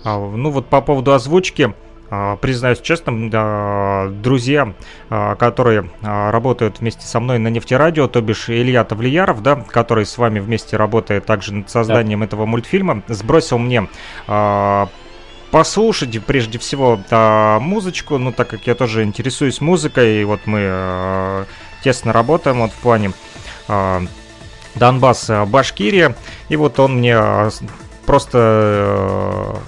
А, 0.05 0.19
ну 0.19 0.51
вот 0.51 0.67
по 0.67 0.83
поводу 0.83 1.15
озвучки, 1.15 1.75
а, 2.11 2.37
признаюсь 2.37 2.81
честно, 2.81 4.11
друзья, 4.23 4.75
а, 5.09 5.35
которые 5.35 5.91
работают 6.03 6.81
вместе 6.81 7.07
со 7.07 7.19
мной 7.21 7.39
на 7.39 7.49
нефтерадио, 7.49 8.07
то 8.07 8.21
бишь 8.21 8.51
Илья 8.51 8.85
Тавлияров, 8.85 9.43
да, 9.43 9.57
который 9.57 10.05
с 10.05 10.19
вами 10.19 10.41
вместе 10.41 10.77
работает 10.77 11.25
также 11.25 11.55
над 11.55 11.71
созданием 11.71 12.21
да. 12.21 12.27
этого 12.27 12.45
мультфильма, 12.45 13.03
сбросил 13.09 13.59
мне 13.59 13.89
послушать 15.51 16.23
прежде 16.25 16.59
всего 16.59 16.99
музычку, 17.61 18.19
ну 18.19 18.33
так 18.33 18.49
как 18.49 18.67
я 18.67 18.75
тоже 18.75 19.05
интересуюсь 19.05 19.61
музыкой, 19.61 20.21
и 20.21 20.25
вот 20.25 20.41
мы 20.47 21.47
тесно 21.83 22.13
работаем 22.13 22.59
вот 22.59 22.73
в 22.73 22.77
плане 22.77 23.13
Донбасс, 24.75 25.31
Башкирия, 25.47 26.17
и 26.49 26.57
вот 26.57 26.81
он 26.81 26.99
мне 26.99 27.17
просто 28.05 29.61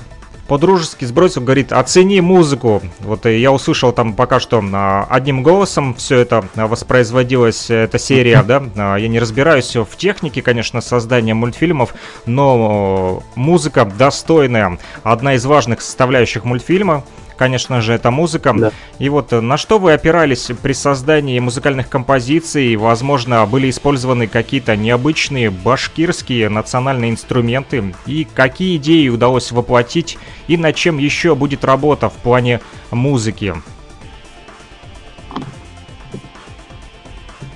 по-дружески 0.48 1.04
сбросил, 1.04 1.42
говорит, 1.42 1.72
оцени 1.72 2.20
музыку. 2.20 2.82
Вот 3.00 3.26
я 3.26 3.52
услышал 3.52 3.92
там 3.92 4.14
пока 4.14 4.40
что 4.40 4.62
а, 4.72 5.06
одним 5.10 5.42
голосом 5.42 5.94
все 5.94 6.18
это 6.18 6.44
воспроизводилось, 6.54 7.70
эта 7.70 7.98
серия, 7.98 8.42
да. 8.42 8.62
А, 8.76 8.96
я 8.96 9.08
не 9.08 9.18
разбираюсь 9.18 9.74
в 9.74 9.96
технике, 9.96 10.42
конечно, 10.42 10.80
создания 10.80 11.34
мультфильмов, 11.34 11.94
но 12.26 13.22
музыка 13.34 13.84
достойная, 13.84 14.78
одна 15.02 15.34
из 15.34 15.44
важных 15.44 15.80
составляющих 15.80 16.44
мультфильма 16.44 17.04
конечно 17.36 17.80
же, 17.80 17.92
это 17.92 18.10
музыка. 18.10 18.54
Да. 18.56 18.72
И 18.98 19.08
вот 19.08 19.32
э, 19.32 19.40
на 19.40 19.56
что 19.56 19.78
вы 19.78 19.92
опирались 19.92 20.50
при 20.62 20.72
создании 20.72 21.38
музыкальных 21.38 21.88
композиций? 21.88 22.76
Возможно, 22.76 23.46
были 23.46 23.70
использованы 23.70 24.26
какие-то 24.26 24.76
необычные 24.76 25.50
башкирские 25.50 26.48
национальные 26.48 27.10
инструменты? 27.10 27.94
И 28.06 28.26
какие 28.34 28.76
идеи 28.76 29.08
удалось 29.08 29.52
воплотить? 29.52 30.18
И 30.48 30.56
над 30.56 30.74
чем 30.74 30.98
еще 30.98 31.34
будет 31.34 31.64
работа 31.64 32.08
в 32.08 32.14
плане 32.14 32.60
музыки? 32.90 33.54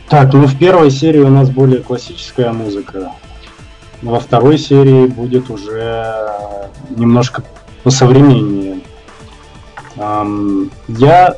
Так, 0.08 0.32
ну 0.32 0.46
в 0.46 0.58
первой 0.58 0.90
серии 0.90 1.20
у 1.20 1.28
нас 1.28 1.50
более 1.50 1.82
классическая 1.82 2.52
музыка. 2.52 3.12
Во 4.02 4.18
второй 4.18 4.58
серии 4.58 5.06
будет 5.06 5.50
уже 5.50 6.38
немножко 6.90 7.44
посовременнее. 7.84 8.80
Я, 10.00 11.36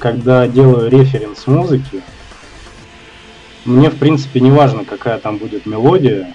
когда 0.00 0.48
делаю 0.48 0.90
референс 0.90 1.46
музыки, 1.46 2.02
мне, 3.64 3.88
в 3.88 3.96
принципе, 3.96 4.40
не 4.40 4.50
важно, 4.50 4.84
какая 4.84 5.18
там 5.18 5.36
будет 5.36 5.64
мелодия. 5.64 6.34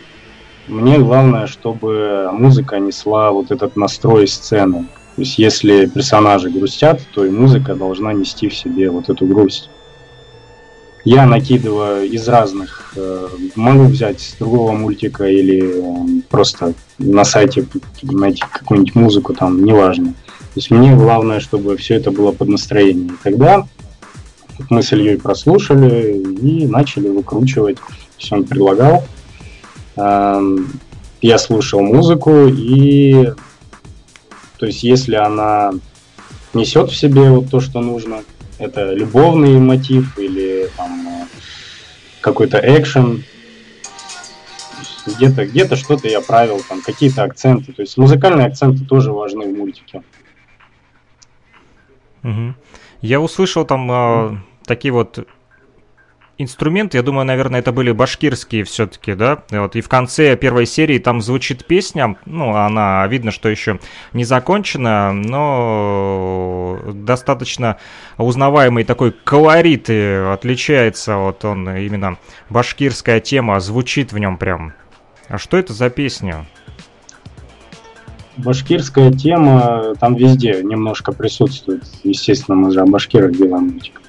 Мне 0.67 0.99
главное, 0.99 1.47
чтобы 1.47 2.29
музыка 2.31 2.79
несла 2.79 3.31
вот 3.31 3.51
этот 3.51 3.75
настрой 3.75 4.27
сцены. 4.27 4.85
То 5.15 5.21
есть, 5.21 5.37
если 5.37 5.87
персонажи 5.87 6.49
грустят, 6.49 7.01
то 7.13 7.25
и 7.25 7.29
музыка 7.29 7.75
должна 7.75 8.13
нести 8.13 8.47
в 8.47 8.55
себе 8.55 8.89
вот 8.89 9.09
эту 9.09 9.25
грусть. 9.25 9.69
я 11.03 11.25
накидываю 11.25 12.09
из 12.09 12.27
разных, 12.27 12.93
э, 12.95 13.27
могу 13.55 13.85
взять 13.85 14.19
с 14.19 14.33
другого 14.33 14.73
мультика 14.73 15.25
или 15.25 16.19
э, 16.19 16.21
просто 16.29 16.73
на 16.99 17.23
сайте 17.23 17.65
найти 18.03 18.43
какую-нибудь 18.51 18.95
музыку, 18.95 19.33
там, 19.33 19.63
неважно. 19.63 20.13
То 20.57 20.59
есть 20.59 20.71
мне 20.71 20.95
главное, 20.95 21.39
чтобы 21.39 21.77
все 21.77 21.97
это 21.97 22.09
было 22.09 22.31
под 22.31 22.47
настроение. 22.47 23.09
И 23.09 23.23
тогда 23.23 23.67
мы 24.71 24.81
с 24.81 24.91
Ильей 24.91 25.19
прослушали 25.19 26.17
и 26.17 26.65
начали 26.65 27.09
выкручивать, 27.09 27.77
все 28.17 28.37
он 28.37 28.43
предлагал. 28.43 29.05
Эм, 29.97 30.67
я 31.21 31.37
слушал 31.37 31.81
музыку 31.81 32.47
и 32.47 33.33
то 34.57 34.65
есть 34.65 34.81
если 34.81 35.13
она 35.13 35.73
несет 36.55 36.89
в 36.89 36.95
себе 36.95 37.29
вот 37.29 37.51
то, 37.51 37.59
что 37.59 37.79
нужно, 37.81 38.23
это 38.57 38.93
любовный 38.93 39.59
мотив 39.59 40.17
или 40.17 40.71
там 40.75 41.27
какой-то 42.19 42.57
экшен, 42.57 43.23
где-то 45.05 45.45
где-то 45.45 45.75
что-то 45.75 46.07
я 46.07 46.19
правил, 46.19 46.59
там 46.67 46.81
какие-то 46.81 47.21
акценты. 47.21 47.73
То 47.73 47.83
есть 47.83 47.95
музыкальные 47.95 48.47
акценты 48.47 48.83
тоже 48.85 49.11
важны 49.11 49.45
в 49.45 49.55
мультике. 49.55 50.01
Угу. 52.27 52.55
Я 53.01 53.21
услышал 53.21 53.65
там 53.65 53.89
э, 53.89 54.37
такие 54.65 54.91
вот 54.91 55.25
инструменты, 56.37 56.97
я 56.97 57.03
думаю, 57.03 57.25
наверное, 57.25 57.61
это 57.61 57.71
были 57.71 57.91
башкирские 57.91 58.63
все-таки, 58.65 59.13
да? 59.13 59.43
Вот 59.49 59.75
и 59.75 59.81
в 59.81 59.89
конце 59.89 60.35
первой 60.35 60.65
серии 60.65 60.99
там 60.99 61.21
звучит 61.21 61.65
песня, 61.65 62.17
ну, 62.25 62.53
она 62.53 63.07
видно, 63.07 63.31
что 63.31 63.49
еще 63.49 63.79
не 64.13 64.23
закончена, 64.25 65.13
но 65.13 66.79
достаточно 66.93 67.77
узнаваемый 68.17 68.83
такой 68.83 69.11
колорит 69.11 69.89
и 69.89 70.31
отличается 70.31 71.15
вот 71.15 71.43
он 71.45 71.69
именно 71.69 72.17
башкирская 72.49 73.19
тема 73.19 73.59
звучит 73.61 74.11
в 74.11 74.17
нем 74.17 74.37
прям. 74.37 74.73
А 75.29 75.37
что 75.37 75.57
это 75.57 75.73
за 75.73 75.89
песня? 75.89 76.45
Башкирская 78.37 79.11
тема 79.11 79.95
там 79.99 80.15
везде 80.15 80.61
немножко 80.63 81.11
присутствует. 81.11 81.83
Естественно, 82.03 82.55
мы 82.55 82.71
же 82.71 82.81
о 82.81 82.85
башкирах 82.85 83.31
делаем 83.31 83.69
мультик. 83.69 84.01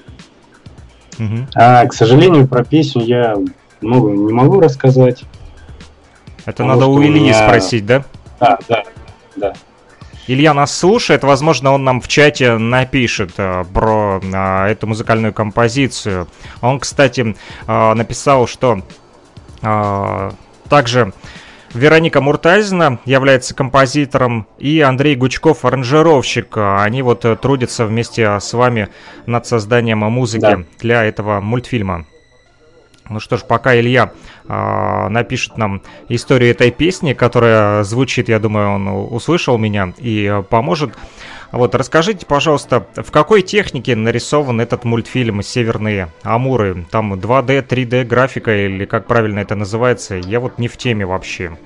Угу. 1.17 1.47
А, 1.55 1.85
к 1.85 1.93
сожалению, 1.93 2.47
про 2.47 2.63
песню 2.63 3.03
я 3.03 3.35
много 3.81 4.11
не 4.11 4.33
могу 4.33 4.59
рассказать. 4.59 5.23
Это 6.45 6.63
надо 6.63 6.85
у 6.87 7.01
Ильи 7.01 7.19
меня... 7.19 7.47
спросить, 7.47 7.85
да? 7.85 8.05
Да, 8.39 8.57
да, 8.67 8.83
да. 9.35 9.53
Илья 10.27 10.53
нас 10.53 10.77
слушает, 10.77 11.23
возможно, 11.23 11.71
он 11.71 11.83
нам 11.83 11.99
в 11.99 12.07
чате 12.07 12.57
напишет 12.57 13.31
э, 13.37 13.65
про 13.73 14.21
э, 14.21 14.65
эту 14.67 14.85
музыкальную 14.85 15.33
композицию. 15.33 16.27
Он, 16.61 16.79
кстати, 16.79 17.35
э, 17.65 17.93
написал, 17.95 18.45
что 18.45 18.83
э, 19.63 20.31
также 20.69 21.13
Вероника 21.73 22.21
Муртазина 22.21 22.99
является 23.05 23.53
композитором 23.53 24.47
и 24.57 24.79
Андрей 24.79 25.15
Гучков 25.15 25.65
аранжировщик. 25.65 26.57
Они 26.57 27.01
вот 27.01 27.25
э, 27.25 27.35
трудятся 27.35 27.85
вместе 27.85 28.39
с 28.39 28.53
вами 28.53 28.89
над 29.25 29.45
созданием 29.45 29.99
музыки 29.99 30.41
да. 30.41 30.63
для 30.79 31.03
этого 31.03 31.41
мультфильма. 31.41 32.05
Ну 33.09 33.19
что 33.19 33.37
ж, 33.37 33.43
пока 33.43 33.77
Илья 33.77 34.11
э, 34.47 35.07
напишет 35.09 35.57
нам 35.57 35.81
историю 36.09 36.51
этой 36.51 36.69
песни, 36.71 37.13
которая 37.13 37.83
звучит, 37.83 38.29
я 38.29 38.39
думаю, 38.39 38.69
он 38.69 38.87
услышал 38.87 39.57
меня 39.57 39.93
и 39.97 40.43
поможет. 40.49 40.93
Вот, 41.51 41.73
расскажите, 41.73 42.27
пожалуйста, 42.27 42.85
в 42.95 43.09
какой 43.09 43.41
технике 43.41 43.95
нарисован 43.95 44.61
этот 44.61 44.83
мультфильм 44.83 45.41
«Северные 45.41 46.09
Амуры»? 46.21 46.85
Там 46.91 47.15
2D, 47.15 47.67
3D 47.67 48.03
графика 48.03 48.55
или 48.55 48.85
как 48.85 49.07
правильно 49.07 49.39
это 49.39 49.55
называется? 49.55 50.15
Я 50.15 50.39
вот 50.39 50.59
не 50.59 50.67
в 50.67 50.77
теме 50.77 51.07
вообще. 51.07 51.57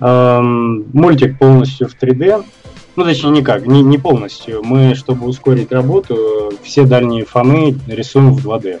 Эм, 0.00 0.86
мультик 0.92 1.38
полностью 1.38 1.88
в 1.88 1.94
3D. 1.94 2.44
Ну, 2.96 3.04
точнее, 3.04 3.30
никак, 3.30 3.66
не, 3.66 3.82
не 3.82 3.98
полностью. 3.98 4.62
Мы, 4.64 4.96
чтобы 4.96 5.26
ускорить 5.26 5.70
работу, 5.70 6.52
все 6.62 6.84
дальние 6.84 7.24
фоны 7.24 7.78
рисуем 7.86 8.34
в 8.34 8.44
2D. 8.44 8.80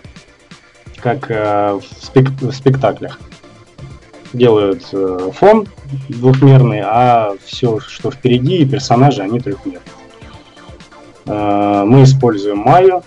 Как 1.04 1.30
э, 1.30 1.78
в, 1.78 1.82
спек 2.02 2.30
в 2.40 2.50
спектаклях. 2.50 3.20
Делают 4.32 4.88
э, 4.94 5.30
фон 5.34 5.68
двухмерный, 6.08 6.80
а 6.82 7.34
все, 7.44 7.78
что 7.78 8.10
впереди, 8.10 8.62
и 8.62 8.64
персонажи, 8.64 9.20
они 9.20 9.38
трехмерные. 9.38 9.82
Э, 11.26 11.84
мы 11.84 12.04
используем 12.04 12.66
Maya 12.66 13.04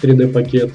3D 0.00 0.32
пакет, 0.32 0.72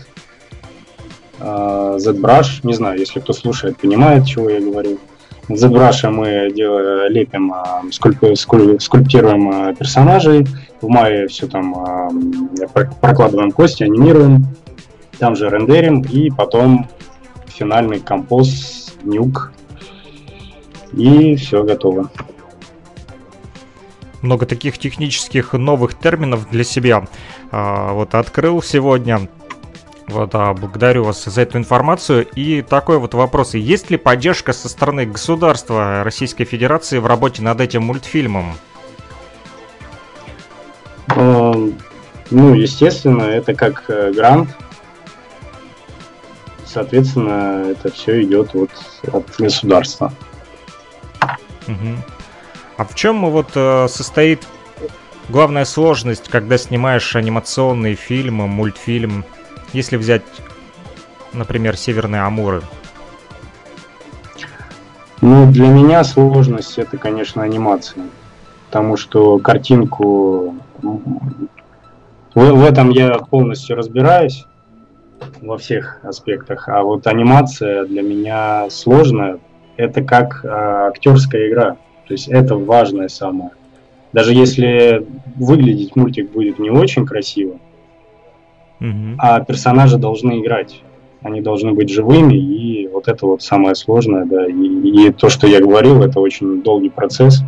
э, 1.39 1.43
ZBrush, 1.43 2.59
не 2.61 2.73
знаю, 2.73 2.99
если 2.99 3.19
кто 3.19 3.33
слушает, 3.33 3.77
понимает, 3.77 4.27
чего 4.27 4.51
я 4.51 4.61
говорю. 4.61 4.99
ZBrush 5.49 6.07
мы 6.11 6.51
делаем, 6.53 7.11
лепим, 7.11 7.51
э, 7.51 7.91
скульп, 7.91 8.37
скульп, 8.37 8.79
скульптируем 8.79 9.69
э, 9.69 9.75
персонажей, 9.75 10.45
в 10.81 10.85
Maya 10.85 11.27
все 11.27 11.47
там 11.47 11.73
э, 12.61 12.67
прокладываем 13.01 13.51
кости, 13.51 13.81
анимируем, 13.81 14.45
там 15.23 15.37
же 15.37 15.49
рендерим, 15.49 16.01
и 16.01 16.29
потом 16.29 16.85
финальный 17.47 18.01
композ 18.01 18.93
нюк. 19.03 19.53
И 20.91 21.37
все 21.37 21.63
готово. 21.63 22.11
Много 24.21 24.45
таких 24.45 24.77
технических 24.77 25.53
новых 25.53 25.97
терминов 25.97 26.49
для 26.49 26.65
себя 26.65 27.07
а, 27.51 27.93
вот 27.93 28.15
открыл 28.15 28.61
сегодня. 28.61 29.29
Вот, 30.09 30.31
а, 30.35 30.53
благодарю 30.53 31.05
вас 31.05 31.23
за 31.23 31.39
эту 31.39 31.57
информацию. 31.57 32.27
И 32.35 32.61
такой 32.61 32.99
вот 32.99 33.13
вопрос. 33.13 33.53
Есть 33.53 33.91
ли 33.91 33.95
поддержка 33.95 34.51
со 34.51 34.67
стороны 34.67 35.05
государства 35.05 36.03
Российской 36.03 36.43
Федерации 36.43 36.97
в 36.97 37.05
работе 37.05 37.41
над 37.41 37.61
этим 37.61 37.83
мультфильмом? 37.83 38.55
Ну, 41.15 41.73
естественно, 42.29 43.23
это 43.23 43.53
как 43.53 43.85
э, 43.87 44.11
грант 44.11 44.49
соответственно, 46.73 47.65
это 47.69 47.91
все 47.91 48.23
идет 48.23 48.53
вот 48.53 48.71
от 49.11 49.29
государства. 49.37 50.11
Угу. 51.67 51.97
А 52.77 52.85
в 52.85 52.95
чем 52.95 53.29
вот 53.29 53.51
э, 53.55 53.87
состоит 53.87 54.45
главная 55.29 55.65
сложность, 55.65 56.27
когда 56.29 56.57
снимаешь 56.57 57.15
анимационный 57.15 57.95
фильм, 57.95 58.35
мультфильм, 58.35 59.23
если 59.71 59.97
взять, 59.97 60.23
например, 61.31 61.77
Северные 61.77 62.23
Амуры? 62.23 62.63
Ну, 65.21 65.49
для 65.51 65.67
меня 65.67 66.03
сложность 66.03 66.77
это, 66.77 66.97
конечно, 66.97 67.43
анимация. 67.43 68.03
Потому 68.67 68.97
что 68.97 69.37
картинку 69.37 70.55
в, 70.81 70.99
в 72.33 72.65
этом 72.65 72.89
я 72.89 73.19
полностью 73.19 73.77
разбираюсь 73.77 74.45
во 75.41 75.57
всех 75.57 75.99
аспектах. 76.03 76.67
А 76.67 76.83
вот 76.83 77.07
анимация 77.07 77.85
для 77.85 78.01
меня 78.01 78.69
сложная. 78.69 79.39
Это 79.77 80.03
как 80.03 80.43
э, 80.43 80.47
актерская 80.47 81.49
игра. 81.49 81.77
То 82.07 82.13
есть 82.13 82.27
это 82.27 82.55
важное 82.55 83.07
самое. 83.07 83.51
Даже 84.11 84.33
если 84.33 85.05
выглядеть 85.35 85.95
мультик 85.95 86.31
будет 86.31 86.59
не 86.59 86.69
очень 86.69 87.05
красиво, 87.05 87.59
mm-hmm. 88.79 89.15
а 89.17 89.39
персонажи 89.41 89.97
должны 89.97 90.39
играть. 90.39 90.81
Они 91.21 91.41
должны 91.41 91.71
быть 91.71 91.89
живыми, 91.89 92.35
и 92.35 92.87
вот 92.89 93.07
это 93.07 93.25
вот 93.25 93.41
самое 93.41 93.75
сложное, 93.75 94.25
да. 94.25 94.45
И, 94.45 94.53
и 94.53 95.11
то, 95.11 95.29
что 95.29 95.47
я 95.47 95.61
говорил, 95.61 96.03
это 96.03 96.19
очень 96.19 96.61
долгий 96.61 96.89
процесс. 96.89 97.41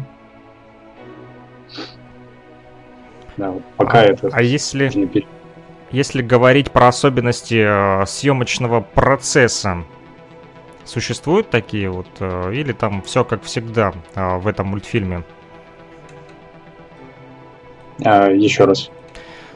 Да, 3.37 3.51
вот 3.51 3.63
пока 3.75 3.99
а, 3.99 4.03
это. 4.05 4.29
А 4.31 4.41
если 4.41 4.89
если 5.95 6.21
говорить 6.21 6.71
про 6.71 6.89
особенности 6.89 8.01
э, 8.01 8.05
съемочного 8.05 8.81
процесса, 8.81 9.85
существуют 10.83 11.49
такие 11.49 11.89
вот, 11.89 12.07
э, 12.19 12.51
или 12.53 12.73
там 12.73 13.01
все 13.01 13.23
как 13.23 13.43
всегда 13.43 13.93
э, 14.13 14.37
в 14.37 14.45
этом 14.47 14.67
мультфильме? 14.67 15.23
А, 18.03 18.29
еще 18.29 18.65
раз. 18.65 18.91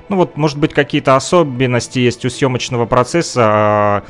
Ну 0.07 0.15
вот, 0.15 0.37
может 0.37 0.57
быть, 0.57 0.73
какие-то 0.73 1.17
особенности 1.17 1.99
есть 1.99 2.23
у 2.23 2.29
съемочного 2.29 2.85
процесса 2.85 4.05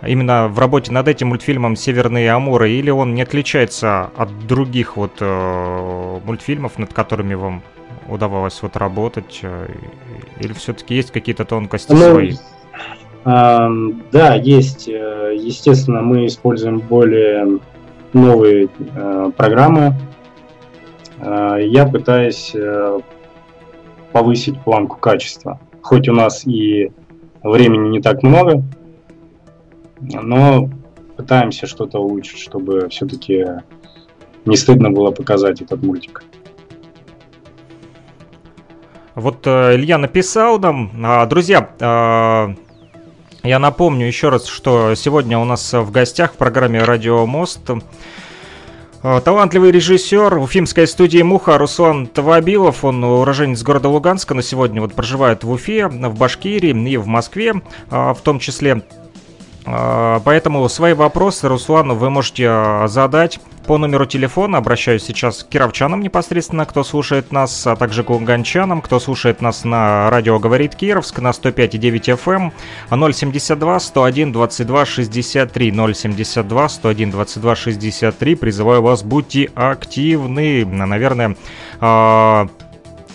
именно 0.00 0.48
в 0.48 0.58
работе 0.58 0.90
над 0.90 1.06
этим 1.06 1.28
мультфильмом 1.28 1.76
«Северные 1.76 2.32
Амуры», 2.32 2.70
или 2.70 2.88
он 2.88 3.14
не 3.14 3.22
отличается 3.22 4.10
от 4.16 4.46
других 4.46 4.96
вот 4.96 5.20
мультфильмов, 5.20 6.78
над 6.78 6.92
которыми 6.92 7.34
вам 7.34 7.62
удавалось 8.08 8.60
вот 8.62 8.76
работать? 8.76 9.40
Э, 9.42 9.68
или 10.40 10.52
все-таки 10.52 10.94
есть 10.94 11.10
какие-то 11.10 11.44
тонкости 11.44 11.92
ну, 11.92 11.98
свои? 11.98 12.32
Да, 13.24 14.34
есть. 14.34 14.88
Э, 14.88 15.34
естественно, 15.36 16.02
мы 16.02 16.26
используем 16.26 16.80
более 16.80 17.60
новые 18.12 18.68
э, 18.78 19.30
программы. 19.36 19.94
Я 21.20 21.86
пытаюсь 21.86 22.54
повысить 24.12 24.60
планку 24.62 24.98
качества. 24.98 25.58
Хоть 25.80 26.08
у 26.08 26.12
нас 26.12 26.46
и 26.46 26.92
времени 27.42 27.88
не 27.88 28.02
так 28.02 28.22
много, 28.22 28.62
но 30.00 30.68
пытаемся 31.16 31.66
что-то 31.66 31.98
улучшить, 31.98 32.40
чтобы 32.40 32.88
все-таки 32.90 33.46
не 34.44 34.56
стыдно 34.56 34.90
было 34.90 35.12
показать 35.12 35.62
этот 35.62 35.82
мультик. 35.82 36.24
Вот 39.14 39.46
э, 39.46 39.76
Илья 39.76 39.98
написал 39.98 40.58
нам, 40.58 40.90
а, 41.04 41.26
друзья, 41.26 41.70
э, 41.78 42.54
я 43.44 43.58
напомню 43.60 44.08
еще 44.08 44.28
раз, 44.28 44.46
что 44.46 44.94
сегодня 44.96 45.38
у 45.38 45.44
нас 45.44 45.72
в 45.72 45.90
гостях 45.92 46.32
в 46.32 46.36
программе 46.36 46.82
«Радио 46.82 47.24
Мост» 47.24 47.60
э, 47.70 49.20
Талантливый 49.24 49.70
режиссер 49.70 50.38
уфимской 50.38 50.88
студии 50.88 51.22
«Муха» 51.22 51.58
Руслан 51.58 52.08
Тавабилов, 52.08 52.84
он 52.84 53.04
уроженец 53.04 53.62
города 53.62 53.88
Луганска, 53.88 54.34
но 54.34 54.42
сегодня 54.42 54.80
вот 54.80 54.94
проживает 54.94 55.44
в 55.44 55.50
Уфе, 55.50 55.86
в 55.86 56.18
Башкирии 56.18 56.90
и 56.90 56.96
в 56.96 57.06
Москве 57.06 57.54
в 57.90 58.18
том 58.24 58.40
числе. 58.40 58.82
Поэтому 59.64 60.68
свои 60.68 60.92
вопросы 60.92 61.48
Руслану 61.48 61.94
вы 61.94 62.10
можете 62.10 62.86
задать 62.86 63.40
по 63.66 63.78
номеру 63.78 64.04
телефона 64.04 64.58
обращаюсь 64.58 65.04
сейчас 65.04 65.42
к 65.42 65.48
кировчанам 65.48 66.02
непосредственно, 66.02 66.66
кто 66.66 66.84
слушает 66.84 67.32
нас, 67.32 67.66
а 67.66 67.76
также 67.76 68.04
к 68.04 68.10
луганчанам, 68.10 68.82
кто 68.82 69.00
слушает 69.00 69.40
нас 69.40 69.64
на 69.64 70.10
радио 70.10 70.38
«Говорит 70.38 70.74
Кировск» 70.74 71.18
на 71.20 71.30
105,9 71.30 72.52
FM, 72.90 73.12
072 73.12 73.80
101 73.80 74.32
22 74.32 74.84
63, 74.84 75.72
072 75.94 76.68
101 76.68 77.10
22 77.10 77.56
63. 77.56 78.34
Призываю 78.34 78.82
вас, 78.82 79.02
будьте 79.02 79.50
активны. 79.54 80.66
Наверное, 80.66 81.36
а, 81.80 82.48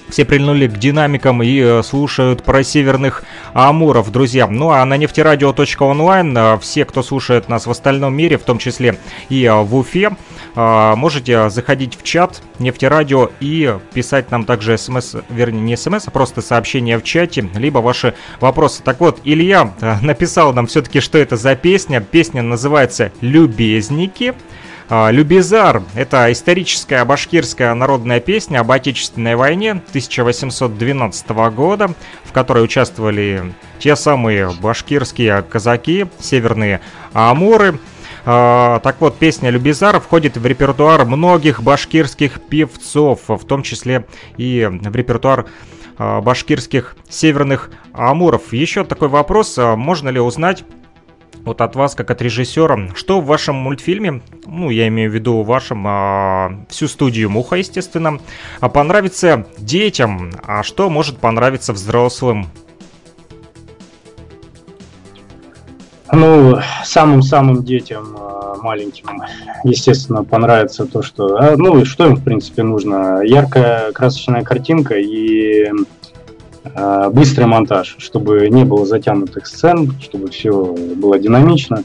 все 0.10 0.26
прильнули 0.26 0.68
к 0.68 0.78
динамикам 0.78 1.44
и 1.44 1.60
э, 1.60 1.84
слушают 1.84 2.44
про 2.44 2.64
северных 2.64 3.24
амуров, 3.54 4.12
друзья. 4.12 4.48
Ну 4.48 4.72
а 4.72 4.84
на 4.86 4.98
нефтерадио.онлайн 4.98 6.38
э, 6.38 6.58
все, 6.60 6.86
кто 6.86 7.04
слушает 7.04 7.50
нас 7.50 7.66
в 7.66 7.72
остальном 7.72 8.16
мире, 8.16 8.38
в 8.38 8.44
том 8.44 8.58
числе 8.58 8.98
и 9.30 9.44
э, 9.46 9.54
в 9.54 9.76
Уфе, 9.76 10.12
можете 10.56 11.50
заходить 11.50 11.96
в 11.96 12.04
чат 12.04 12.42
нефтерадио 12.58 13.30
и 13.40 13.78
писать 13.94 14.32
нам 14.32 14.46
также 14.46 14.78
смс, 14.78 15.16
вернее 15.30 15.62
не 15.62 15.78
смс, 15.78 16.08
а 16.08 16.12
просто 16.12 16.42
сообщение 16.42 16.98
в 16.98 17.04
чате, 17.04 17.48
либо 17.56 17.80
ваши 17.80 18.16
вопросы. 18.40 18.82
Так 18.84 19.00
вот, 19.00 19.20
Илья 19.24 19.74
написал 20.02 20.54
нам 20.54 20.68
все-таки, 20.68 21.00
что 21.00 21.18
это 21.18 21.38
за 21.38 21.56
песня. 21.56 22.02
Песня 22.02 22.42
называется 22.42 23.12
«Любезники». 23.22 24.34
А, 24.92 25.12
Любизар– 25.12 25.84
это 25.96 26.32
историческая 26.32 27.06
башкирская 27.06 27.76
народная 27.76 28.20
песня 28.20 28.62
об 28.62 28.72
Отечественной 28.72 29.36
войне 29.36 29.72
1812 29.74 31.30
года, 31.54 31.94
в 32.24 32.32
которой 32.32 32.64
участвовали 32.64 33.54
те 33.78 33.96
самые 33.96 34.52
башкирские 34.60 35.44
казаки, 35.44 36.08
северные 36.20 36.82
амуры. 37.14 37.78
А, 38.26 38.80
так 38.80 39.00
вот, 39.00 39.20
песня 39.20 39.52
Любизар 39.52 40.00
входит 40.00 40.38
в 40.38 40.46
репертуар 40.48 41.06
многих 41.06 41.62
башкирских 41.62 42.42
певцов, 42.50 43.20
в 43.28 43.46
том 43.46 43.62
числе 43.62 44.08
и 44.38 44.68
в 44.72 44.96
репертуар 44.96 45.46
а, 46.00 46.20
башкирских 46.22 46.96
северных 47.08 47.70
амуров. 47.94 48.54
Еще 48.54 48.84
такой 48.84 49.10
вопрос, 49.10 49.56
можно 49.56 50.10
ли 50.10 50.20
узнать 50.20 50.64
вот 51.50 51.62
от 51.62 51.76
вас, 51.76 51.96
как 51.96 52.12
от 52.12 52.22
режиссера, 52.22 52.90
что 52.94 53.20
в 53.20 53.26
вашем 53.26 53.56
мультфильме, 53.56 54.22
ну, 54.46 54.70
я 54.70 54.88
имею 54.88 55.10
в 55.10 55.16
виду 55.16 55.42
вашем, 55.42 55.84
а, 55.88 56.66
всю 56.70 56.88
студию 56.88 57.32
Муха, 57.32 57.56
естественно, 57.56 58.20
а 58.60 58.70
понравится 58.70 59.48
детям, 59.58 60.32
а 60.46 60.62
что 60.62 60.92
может 60.92 61.18
понравиться 61.18 61.74
взрослым? 61.74 62.46
Ну, 66.12 66.60
самым-самым 66.84 67.64
детям 67.64 68.16
а, 68.16 68.56
маленьким, 68.62 69.10
естественно, 69.64 70.24
понравится 70.24 70.86
то, 70.86 71.02
что... 71.02 71.36
А, 71.36 71.58
ну, 71.58 71.84
что 71.84 72.06
им, 72.06 72.16
в 72.16 72.24
принципе, 72.24 72.62
нужно? 72.62 73.22
Яркая 73.24 73.92
красочная 73.92 74.44
картинка 74.44 74.94
и 75.00 75.68
быстрый 77.12 77.46
монтаж, 77.46 77.96
чтобы 78.00 78.50
не 78.50 78.66
было 78.66 78.86
затянутых 78.86 79.48
сцен, 79.48 79.94
чтобы 80.02 80.30
все 80.30 80.52
было 80.96 81.18
динамично. 81.18 81.84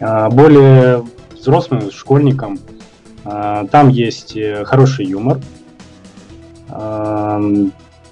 Э, 0.00 0.28
более 0.28 1.04
взрослым 1.32 1.90
школьникам 1.90 2.58
э, 3.24 3.66
там 3.70 3.88
есть 3.88 4.36
хороший 4.64 5.06
юмор, 5.06 5.38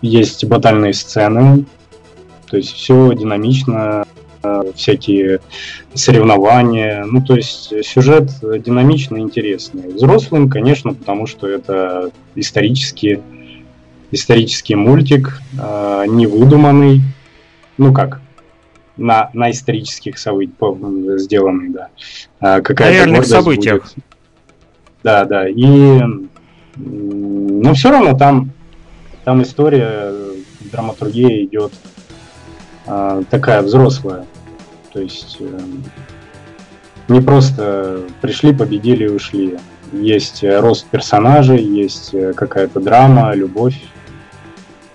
есть 0.03 0.45
батальные 0.45 0.93
сцены, 0.93 1.65
то 2.49 2.57
есть 2.57 2.73
все 2.73 3.13
динамично, 3.13 4.05
всякие 4.77 5.41
соревнования, 5.95 7.05
ну 7.05 7.25
то 7.25 7.35
есть 7.35 7.73
сюжет 7.85 8.31
динамичный, 8.41 9.21
интересный. 9.21 9.89
Взрослым, 9.89 10.49
конечно, 10.49 10.95
потому 10.95 11.27
что 11.27 11.49
это 11.49 12.13
исторические 12.37 13.23
исторический 14.13 14.77
мультик, 14.77 15.41
э, 15.59 16.05
невыдуманный, 16.07 17.01
ну 17.79 17.93
как, 17.93 18.21
на, 18.97 19.31
на 19.33 19.51
исторических 19.51 20.19
событиях 20.19 21.19
сделанный, 21.19 21.71
да. 21.71 21.89
Э, 22.41 22.61
какая-то 22.61 22.93
на 22.93 22.95
реальных 22.95 23.27
событиях. 23.27 23.83
Будет. 23.83 24.05
Да, 25.03 25.25
да. 25.25 25.49
И, 25.49 26.01
но 26.77 27.75
все 27.75 27.91
равно 27.91 28.17
там, 28.17 28.51
там 29.25 29.43
история, 29.43 30.13
драматургия 30.71 31.45
идет 31.45 31.73
э, 32.87 33.23
такая 33.31 33.63
взрослая. 33.63 34.27
То 34.93 35.01
есть 35.01 35.39
э, 35.41 35.61
не 37.09 37.21
просто 37.21 38.03
пришли, 38.21 38.55
победили 38.55 39.05
и 39.05 39.09
ушли. 39.09 39.59
Есть 39.93 40.43
рост 40.45 40.87
персонажей, 40.87 41.63
есть 41.63 42.15
э, 42.15 42.33
какая-то 42.33 42.81
драма, 42.81 43.35
любовь, 43.35 43.81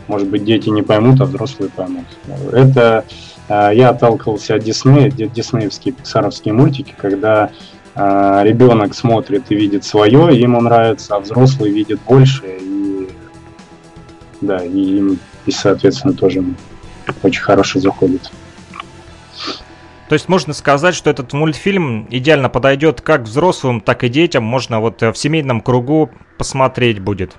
может 0.08 0.28
быть, 0.28 0.43
дети 0.43 0.70
не 0.70 0.82
поймут, 0.82 1.22
а 1.22 1.26
взрослые 1.26 1.70
поймут. 1.70 2.05
Это 2.51 3.05
э, 3.49 3.72
я 3.74 3.89
отталкивался 3.89 4.55
от 4.55 4.64
Диснея, 4.64 5.10
диснеевские 5.12 5.93
пиксаровские 5.93 6.53
мультики, 6.53 6.93
когда 6.97 7.51
э, 7.95 8.41
ребенок 8.43 8.93
смотрит 8.93 9.45
и 9.49 9.55
видит 9.55 9.84
свое, 9.84 10.30
ему 10.39 10.62
нравится, 10.62 11.16
а 11.16 11.20
взрослый 11.20 11.72
видит 11.72 11.99
больше, 12.08 12.43
и 12.60 13.10
да, 14.41 14.64
и 14.64 14.97
им, 14.97 15.20
и, 15.45 15.51
соответственно, 15.51 16.14
тоже 16.14 16.43
очень 17.24 17.41
хорошо 17.41 17.80
заходит. 17.80 18.32
То 20.10 20.14
есть 20.14 20.30
можно 20.30 20.53
сказать, 20.53 20.95
что 20.95 21.10
этот 21.10 21.34
мультфильм 21.34 22.08
идеально 22.10 22.49
подойдет 22.49 23.01
как 23.01 23.24
взрослым, 23.24 23.82
так 23.82 24.03
и 24.05 24.10
детям. 24.10 24.43
Можно 24.43 24.80
вот 24.80 25.01
в 25.01 25.16
семейном 25.16 25.60
кругу 25.60 26.10
посмотреть 26.38 26.99
будет. 26.99 27.36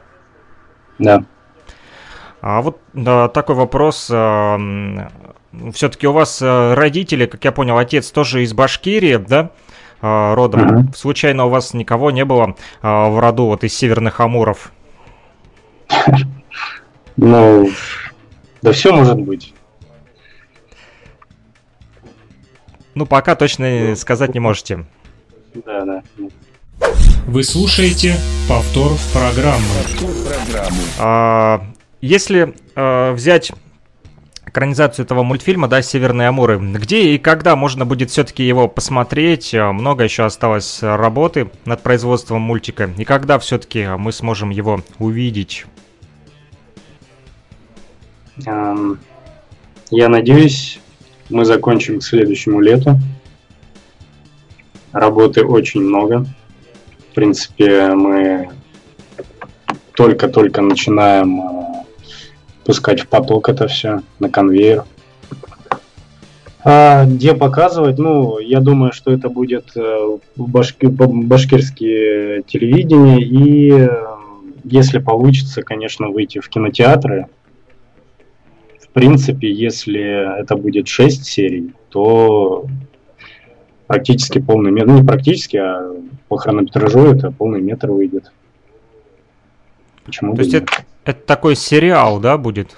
Да. 0.98 1.24
А 2.40 2.62
вот 2.62 2.80
да, 2.92 3.28
такой 3.28 3.56
вопрос. 3.56 4.08
А, 4.12 4.58
Все-таки 5.72 6.06
у 6.06 6.12
вас 6.12 6.40
а, 6.42 6.74
родители, 6.74 7.26
как 7.26 7.44
я 7.44 7.52
понял, 7.52 7.78
отец 7.78 8.10
тоже 8.10 8.42
из 8.42 8.52
Башкирии, 8.52 9.16
да? 9.16 9.50
А, 10.00 10.34
родом. 10.34 10.60
Mm-hmm. 10.60 10.96
Случайно 10.96 11.46
у 11.46 11.48
вас 11.48 11.74
никого 11.74 12.10
не 12.10 12.24
было 12.24 12.54
в 12.82 13.20
роду 13.20 13.46
вот 13.46 13.64
из 13.64 13.74
северных 13.76 14.20
Амуров? 14.20 14.72
Ну, 17.16 17.70
да 18.62 18.72
все 18.72 18.94
может 18.94 19.20
быть. 19.20 19.54
Ну, 22.94 23.06
пока 23.06 23.34
точно 23.34 23.94
сказать 23.96 24.34
не 24.34 24.40
можете. 24.40 24.84
Да, 25.54 25.84
да. 25.84 26.02
Вы 27.26 27.44
слушаете 27.44 28.16
повтор 28.48 28.92
программы. 29.12 29.62
Повтор 29.84 30.10
программы. 30.24 30.78
А, 30.98 31.62
если 32.00 32.54
э, 32.74 33.12
взять 33.12 33.52
экранизацию 34.46 35.04
этого 35.04 35.22
мультфильма, 35.22 35.68
да, 35.68 35.82
«Северные 35.82 36.28
Амуры», 36.28 36.58
где 36.58 37.14
и 37.14 37.18
когда 37.18 37.54
можно 37.54 37.84
будет 37.84 38.10
все-таки 38.10 38.46
его 38.46 38.68
посмотреть? 38.68 39.52
Э, 39.54 39.72
много 39.72 40.04
еще 40.04 40.24
осталось 40.24 40.82
работы 40.82 41.50
над 41.64 41.82
производством 41.82 42.42
мультика. 42.42 42.90
И 42.96 43.04
когда 43.04 43.38
все-таки 43.38 43.86
мы 43.98 44.12
сможем 44.12 44.50
его 44.50 44.80
увидеть? 44.98 45.66
Um, 48.46 48.98
я 49.90 50.08
надеюсь, 50.08 50.80
мы 51.28 51.44
закончим 51.44 51.98
к 51.98 52.04
следующему 52.04 52.60
лету. 52.60 52.98
Работы 54.92 55.44
очень 55.44 55.82
много. 55.82 56.24
В 57.10 57.14
принципе, 57.14 57.88
мы 57.94 58.48
только-только 59.94 60.62
начинаем 60.62 61.40
э, 61.40 61.67
пускать 62.68 63.00
в 63.00 63.08
поток 63.08 63.48
это 63.48 63.66
все, 63.66 64.02
на 64.18 64.28
конвейер. 64.28 64.84
А 66.62 67.06
где 67.06 67.32
показывать? 67.32 67.98
Ну, 67.98 68.38
я 68.40 68.60
думаю, 68.60 68.92
что 68.92 69.10
это 69.10 69.30
будет 69.30 69.74
э, 69.74 70.18
башки, 70.36 70.86
башкирские 70.86 72.42
телевидение 72.42 73.22
и, 73.22 73.72
э, 73.72 73.88
если 74.64 74.98
получится, 74.98 75.62
конечно, 75.62 76.08
выйти 76.08 76.40
в 76.40 76.50
кинотеатры. 76.50 77.28
В 78.82 78.88
принципе, 78.90 79.50
если 79.50 80.38
это 80.38 80.54
будет 80.54 80.88
6 80.88 81.24
серий, 81.24 81.72
то 81.88 82.66
практически 83.86 84.40
полный 84.40 84.72
метр, 84.72 84.88
ну 84.88 84.98
не 84.98 85.06
практически, 85.06 85.56
а 85.56 85.90
по 86.28 86.36
хронометражу 86.36 87.14
это 87.14 87.30
полный 87.30 87.62
метр 87.62 87.92
выйдет. 87.92 88.30
Почему 90.04 90.34
То 90.34 90.42
есть 90.42 90.52
это, 90.52 90.70
это 91.08 91.24
такой 91.24 91.56
сериал, 91.56 92.20
да, 92.20 92.36
будет? 92.36 92.76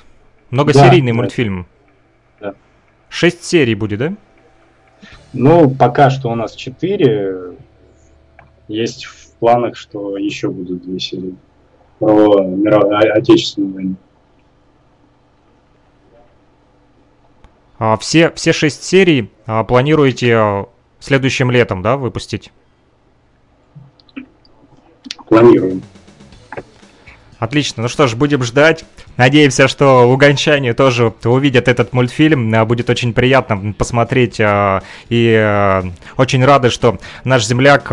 Многосерийный 0.51 1.11
да, 1.11 1.17
мультфильм? 1.17 1.67
Да. 2.41 2.55
Шесть 3.09 3.43
серий 3.43 3.75
будет, 3.75 3.99
да? 3.99 4.15
Ну, 5.33 5.69
пока 5.69 6.11
что 6.11 6.31
у 6.31 6.37
нас 6.37 6.55
четыре. 6.55 7.57
Есть 8.69 9.07
в 9.07 9.33
планах, 9.41 9.77
что 9.77 10.17
еще 10.17 10.49
будут 10.49 10.85
две 10.85 11.01
серии 11.01 11.35
про 11.99 12.45
мировую, 12.45 13.17
отечественную 13.17 13.75
войну. 13.75 13.95
А 17.81 17.97
все, 17.97 18.31
все 18.31 18.53
шесть 18.53 18.85
серий 18.85 19.33
а, 19.47 19.65
планируете 19.65 20.37
а, 20.37 20.69
следующим 21.01 21.51
летом, 21.51 21.83
да, 21.83 21.97
выпустить? 21.97 22.53
Планируем. 25.27 25.83
Отлично. 27.41 27.83
Ну 27.85 27.89
что 27.89 28.07
ж, 28.07 28.17
будем 28.17 28.45
ждать. 28.45 28.85
Надеемся, 29.17 29.67
что 29.67 30.07
луганчане 30.07 30.75
тоже 30.75 31.15
увидят 31.25 31.69
этот 31.69 31.95
мультфильм. 31.95 32.55
А, 32.55 32.67
будет 32.67 32.91
очень 32.91 33.15
приятно 33.15 33.73
посмотреть. 33.73 34.39
А, 34.41 34.83
и 35.09 35.35
а, 35.35 35.83
очень 36.19 36.45
рады, 36.45 36.69
что 36.69 36.99
наш 37.25 37.47
земляк 37.47 37.91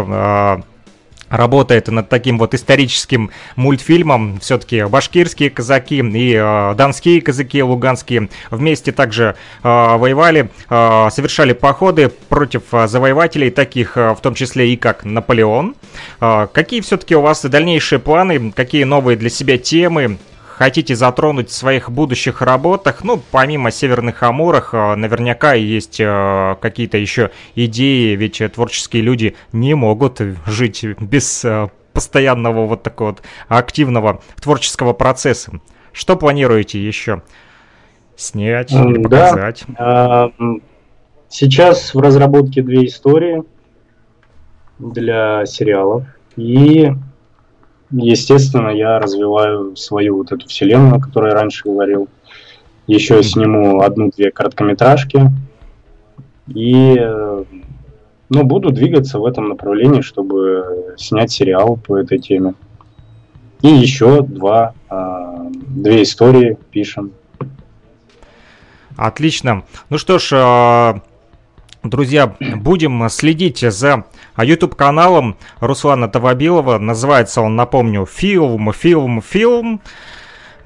работает 1.30 1.88
над 1.88 2.10
таким 2.10 2.38
вот 2.38 2.54
историческим 2.54 3.32
мультфильмом. 3.56 4.40
Все-таки 4.40 4.84
башкирские 4.84 5.50
казаки 5.50 5.98
и 5.98 6.34
э, 6.34 6.76
донские 6.76 7.22
казаки 7.22 7.62
луганские 7.64 8.30
вместе 8.52 8.92
также 8.92 9.36
э, 9.64 9.68
воевали, 9.98 10.50
э, 10.70 11.08
совершали 11.12 11.54
походы 11.54 12.10
против 12.30 12.64
э, 12.72 12.88
завоевателей, 12.88 13.50
таких 13.50 13.98
э, 13.98 14.14
в 14.14 14.22
том 14.22 14.36
числе 14.36 14.74
и 14.74 14.78
как 14.78 15.06
Наполеон. 15.06 15.76
Э, 16.22 16.48
какие 16.52 16.82
все-таки 16.82 17.16
у 17.16 17.22
вас 17.22 17.44
дальнейшие 17.44 18.00
планы, 18.00 18.52
какие 18.52 18.84
новые 18.84 19.18
для 19.18 19.30
себя 19.30 19.58
темы? 19.58 20.18
Хотите 20.58 20.96
затронуть 20.96 21.50
в 21.50 21.54
своих 21.54 21.92
будущих 21.92 22.42
работах, 22.42 23.04
ну, 23.04 23.22
помимо 23.32 23.70
Северных 23.70 24.24
Амурах, 24.24 24.74
э, 24.74 24.96
наверняка 24.96 25.54
есть 25.54 26.00
э, 26.00 26.56
какие-то 26.60 26.98
еще 26.98 27.30
идеи, 27.56 28.16
ведь 28.16 28.42
творческие 28.54 29.04
люди 29.04 29.36
не 29.52 29.76
могут 29.76 30.20
жить 30.48 30.84
без 31.00 31.46
э, 31.46 31.70
постоянного 31.94 32.66
вот 32.66 32.82
такого 32.82 33.10
вот 33.10 33.22
активного 33.48 34.22
творческого 34.42 34.94
процесса. 34.94 35.52
Что 35.94 36.16
планируете 36.16 36.84
еще 36.84 37.22
снять 38.16 38.72
или 38.72 39.02
показать? 39.02 39.64
Да. 39.68 40.32
Сейчас 41.30 41.94
в 41.94 42.00
разработке 42.00 42.62
две 42.62 42.86
истории 42.86 43.44
для 44.80 45.46
сериалов. 45.46 46.06
И 46.36 46.92
естественно, 47.92 48.70
я 48.70 49.00
развиваю 49.00 49.76
свою 49.76 50.18
вот 50.18 50.32
эту 50.32 50.48
вселенную, 50.48 50.96
о 50.96 51.00
которой 51.00 51.32
я 51.32 51.36
раньше 51.36 51.64
говорил. 51.66 52.10
Еще 52.88 53.22
сниму 53.24 53.82
одну-две 53.82 54.32
короткометражки. 54.32 55.32
И 56.48 56.96
ну, 58.30 58.44
буду 58.44 58.72
двигаться 58.72 59.20
в 59.20 59.26
этом 59.26 59.50
направлении, 59.50 60.02
чтобы 60.02 60.96
снять 60.98 61.32
сериал 61.32 61.78
по 61.78 61.98
этой 61.98 62.20
теме. 62.20 62.54
И 63.62 63.68
еще 63.68 64.22
два, 64.22 64.74
а, 64.90 65.48
две 65.50 66.04
истории 66.04 66.58
пишем. 66.72 67.12
Отлично. 68.96 69.64
Ну 69.90 69.98
что 69.98 70.20
ж, 70.20 70.32
а, 70.34 71.02
Друзья, 71.90 72.36
будем 72.56 73.08
следить 73.10 73.60
за 73.60 74.06
YouTube-каналом 74.44 75.38
Руслана 75.60 76.08
Тавабилова. 76.08 76.78
Называется 76.78 77.42
он, 77.42 77.56
напомню, 77.56 78.06
«Фильм, 78.06 78.72
фильм, 78.74 79.22
фильм». 79.22 79.82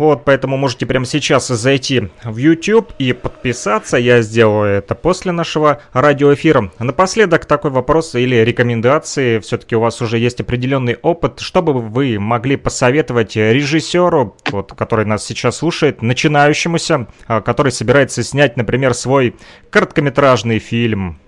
Вот, 0.01 0.25
поэтому 0.25 0.57
можете 0.57 0.87
прямо 0.87 1.05
сейчас 1.05 1.47
зайти 1.47 2.09
в 2.23 2.37
YouTube 2.37 2.91
и 2.97 3.13
подписаться. 3.13 3.97
Я 3.97 4.23
сделаю 4.23 4.77
это 4.79 4.95
после 4.95 5.31
нашего 5.31 5.79
радиоэфира. 5.93 6.71
Напоследок 6.79 7.45
такой 7.45 7.69
вопрос 7.69 8.15
или 8.15 8.37
рекомендации. 8.37 9.37
Все-таки 9.37 9.75
у 9.75 9.79
вас 9.79 10.01
уже 10.01 10.17
есть 10.17 10.41
определенный 10.41 10.95
опыт. 10.95 11.39
Что 11.39 11.61
бы 11.61 11.73
вы 11.73 12.17
могли 12.17 12.55
посоветовать 12.55 13.35
режиссеру, 13.35 14.35
вот, 14.49 14.73
который 14.73 15.05
нас 15.05 15.23
сейчас 15.23 15.57
слушает, 15.57 16.01
начинающемуся, 16.01 17.05
а, 17.27 17.41
который 17.41 17.71
собирается 17.71 18.23
снять, 18.23 18.57
например, 18.57 18.95
свой 18.95 19.35
короткометражный 19.69 20.57
фильм? 20.57 21.19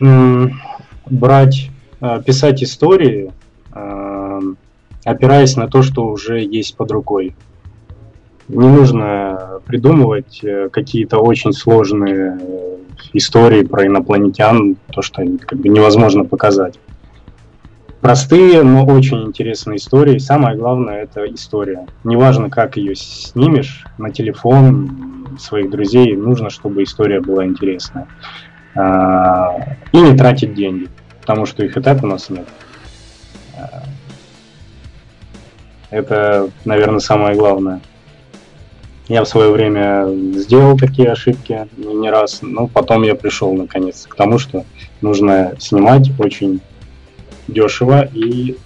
Брать, 0.00 1.70
а, 2.00 2.20
писать 2.20 2.62
истории, 2.62 3.32
а, 3.72 4.40
опираясь 5.04 5.56
на 5.56 5.68
то, 5.68 5.82
что 5.82 6.06
уже 6.06 6.40
есть 6.40 6.76
под 6.76 6.90
рукой. 6.90 7.34
Не 8.48 8.68
нужно 8.68 9.60
придумывать 9.66 10.40
э, 10.42 10.70
какие-то 10.70 11.18
очень 11.18 11.52
сложные 11.52 12.38
э, 12.40 12.76
истории 13.12 13.62
про 13.62 13.86
инопланетян, 13.86 14.76
то, 14.90 15.02
что 15.02 15.22
как 15.46 15.58
бы 15.58 15.68
невозможно 15.68 16.24
показать. 16.24 16.78
Простые, 18.00 18.62
но 18.62 18.86
очень 18.86 19.22
интересные 19.24 19.76
истории. 19.76 20.18
Самое 20.18 20.56
главное 20.56 21.02
это 21.02 21.26
история. 21.26 21.86
Неважно, 22.04 22.48
как 22.48 22.78
ее 22.78 22.94
снимешь 22.94 23.84
на 23.98 24.10
телефон 24.10 25.36
своих 25.38 25.68
друзей, 25.68 26.16
нужно, 26.16 26.48
чтобы 26.48 26.84
история 26.84 27.20
была 27.20 27.44
интересная. 27.44 28.06
А, 28.78 29.56
и 29.90 29.98
не 29.98 30.16
тратить 30.16 30.54
деньги, 30.54 30.88
потому 31.20 31.46
что 31.46 31.64
их 31.64 31.76
и 31.76 31.80
так 31.80 32.04
у 32.04 32.06
нас 32.06 32.30
нет. 32.30 32.46
А, 33.56 33.82
это, 35.90 36.48
наверное, 36.64 37.00
самое 37.00 37.36
главное. 37.36 37.80
Я 39.08 39.24
в 39.24 39.28
свое 39.28 39.50
время 39.50 40.06
сделал 40.38 40.78
такие 40.78 41.10
ошибки 41.10 41.66
не 41.76 42.08
раз, 42.08 42.38
но 42.42 42.68
потом 42.68 43.02
я 43.02 43.16
пришел 43.16 43.52
наконец 43.52 44.06
к 44.06 44.14
тому, 44.14 44.38
что 44.38 44.64
нужно 45.00 45.56
снимать 45.58 46.10
очень 46.20 46.60
дешево 47.48 48.08
и 48.14 48.56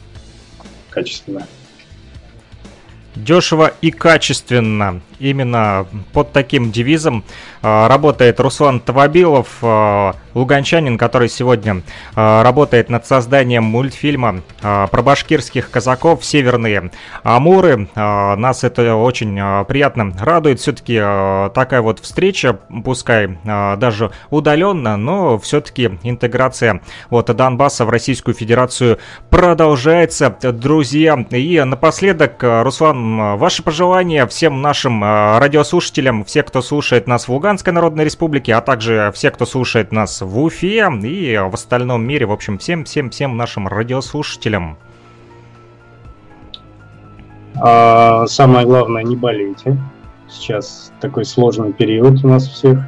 качественно. 0.90 1.46
Дешево 3.14 3.72
и 3.80 3.90
качественно. 3.90 5.00
Именно 5.22 5.86
под 6.12 6.32
таким 6.32 6.72
девизом 6.72 7.22
э, 7.62 7.86
работает 7.86 8.40
Руслан 8.40 8.80
Тавабилов, 8.80 9.46
э, 9.62 10.12
луганчанин, 10.34 10.98
который 10.98 11.28
сегодня 11.28 11.82
э, 12.16 12.42
работает 12.42 12.88
над 12.88 13.06
созданием 13.06 13.62
мультфильма 13.62 14.40
про 14.60 15.02
башкирских 15.02 15.70
казаков 15.70 16.24
«Северные 16.24 16.90
Амуры». 17.22 17.88
Нас 17.94 18.64
это 18.64 18.96
очень 18.96 19.64
приятно 19.66 20.12
радует. 20.18 20.58
Все-таки 20.60 20.96
такая 21.54 21.82
вот 21.82 21.98
встреча, 22.00 22.58
пускай 22.84 23.38
даже 23.44 24.10
удаленно, 24.30 24.96
но 24.96 25.38
все-таки 25.38 25.98
интеграция 26.02 26.80
вот 27.10 27.26
Донбасса 27.26 27.84
в 27.84 27.90
Российскую 27.90 28.34
Федерацию 28.34 28.98
продолжается, 29.30 30.34
друзья. 30.40 31.14
И 31.30 31.60
напоследок, 31.60 32.36
Руслан, 32.40 33.36
ваши 33.36 33.62
пожелания 33.62 34.26
всем 34.26 34.62
нашим 34.62 35.02
радиослушателям, 35.38 36.24
все, 36.24 36.42
кто 36.42 36.62
слушает 36.62 37.06
нас 37.06 37.28
в 37.28 37.32
Луганской 37.32 37.72
Народной 37.72 38.04
Республике, 38.04 38.54
а 38.54 38.60
также 38.60 39.10
все, 39.14 39.30
кто 39.30 39.46
слушает 39.46 39.92
нас 39.92 40.20
в 40.20 40.38
Уфе 40.40 40.88
и 41.02 41.36
в 41.38 41.54
остальном 41.54 42.04
мире. 42.04 42.26
В 42.26 42.32
общем, 42.32 42.58
всем-всем-всем 42.58 43.36
нашим 43.36 43.68
радиослушателям. 43.68 44.76
А, 47.56 48.26
самое 48.26 48.66
главное, 48.66 49.02
не 49.02 49.16
болейте. 49.16 49.76
Сейчас 50.28 50.92
такой 51.00 51.24
сложный 51.24 51.72
период 51.72 52.24
у 52.24 52.28
нас 52.28 52.46
всех. 52.48 52.78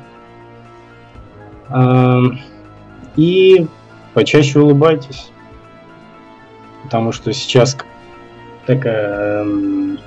А, 1.69 2.21
и 3.17 3.67
почаще 4.15 4.61
улыбайтесь. 4.61 5.31
Потому 6.83 7.13
что 7.13 7.33
сейчас 7.33 7.77
такая 8.67 9.47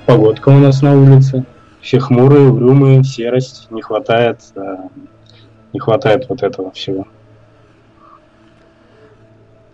погодка 0.06 0.48
у 0.48 0.58
нас 0.58 0.82
на 0.82 0.94
улице 0.94 1.44
все 1.88 2.00
хмурые, 2.00 2.50
угрюмые, 2.50 3.02
серость, 3.02 3.66
не 3.70 3.80
хватает, 3.80 4.40
э, 4.54 4.76
не 5.72 5.80
хватает 5.80 6.26
вот 6.28 6.42
этого 6.42 6.70
всего. 6.72 7.06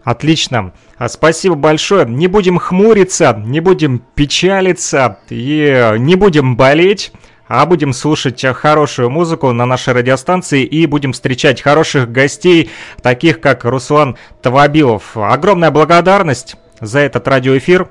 Отлично. 0.04 0.72
А, 0.96 1.08
спасибо 1.08 1.56
большое. 1.56 2.06
Не 2.06 2.28
будем 2.28 2.58
хмуриться, 2.58 3.34
не 3.44 3.58
будем 3.58 4.00
печалиться 4.14 5.18
и 5.28 5.96
не 5.98 6.14
будем 6.14 6.56
болеть, 6.56 7.10
а 7.48 7.66
будем 7.66 7.92
слушать 7.92 8.44
хорошую 8.44 9.10
музыку 9.10 9.50
на 9.50 9.66
нашей 9.66 9.92
радиостанции 9.94 10.62
и 10.62 10.86
будем 10.86 11.14
встречать 11.14 11.62
хороших 11.62 12.12
гостей, 12.12 12.70
таких 13.02 13.40
как 13.40 13.64
Руслан 13.64 14.16
Тавабилов. 14.40 15.16
Огромная 15.16 15.72
благодарность 15.72 16.54
за 16.80 17.00
этот 17.00 17.26
радиоэфир. 17.26 17.88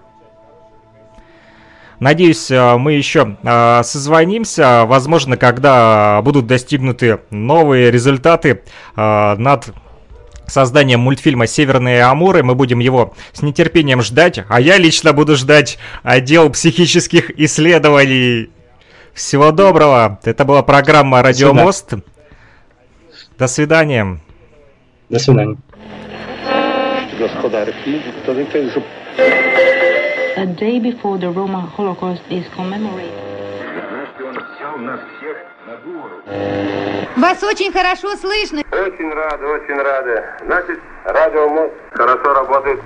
Надеюсь, 2.03 2.51
э, 2.51 2.75
мы 2.75 2.91
еще 2.93 3.37
э, 3.41 3.81
созвонимся, 3.81 4.83
возможно, 4.83 5.37
когда 5.37 6.21
будут 6.21 6.47
достигнуты 6.47 7.19
новые 7.29 7.91
результаты 7.91 8.61
э, 8.97 9.35
над 9.37 9.69
созданием 10.45 10.99
мультфильма 10.99 11.47
«Северные 11.47 12.03
Амуры». 12.03 12.43
Мы 12.43 12.55
будем 12.55 12.79
его 12.79 13.13
с 13.31 13.41
нетерпением 13.41 14.01
ждать, 14.01 14.43
а 14.49 14.59
я 14.59 14.77
лично 14.79 15.13
буду 15.13 15.37
ждать 15.37 15.79
отдел 16.03 16.49
психических 16.49 17.39
исследований. 17.39 18.49
Всего 19.13 19.51
доброго. 19.51 20.19
Это 20.25 20.43
была 20.43 20.61
программа 20.61 21.21
«Радио 21.21 21.53
Мост». 21.53 21.93
До 23.39 23.47
свидания. 23.47 24.19
До 25.09 25.19
свидания. 25.19 25.55
Ten, 28.51 28.69
że 28.73 29.72
A 30.35 30.47
day 30.47 30.79
before 30.79 31.19
the 31.19 31.29
Roma 31.29 31.61
Holocaust 31.61 32.23
is 32.29 32.45
commemorated. 32.55 33.13
Вас 37.15 37.43
очень 37.43 37.71
хорошо 37.71 38.15
слышно. 38.15 38.63
Очень 38.71 39.13
рады, 39.13 39.45
очень 39.45 39.75
рады. 39.75 40.23
Значит, 40.45 40.79
радио 41.05 41.69
хорошо 41.91 42.33
работает. 42.33 42.79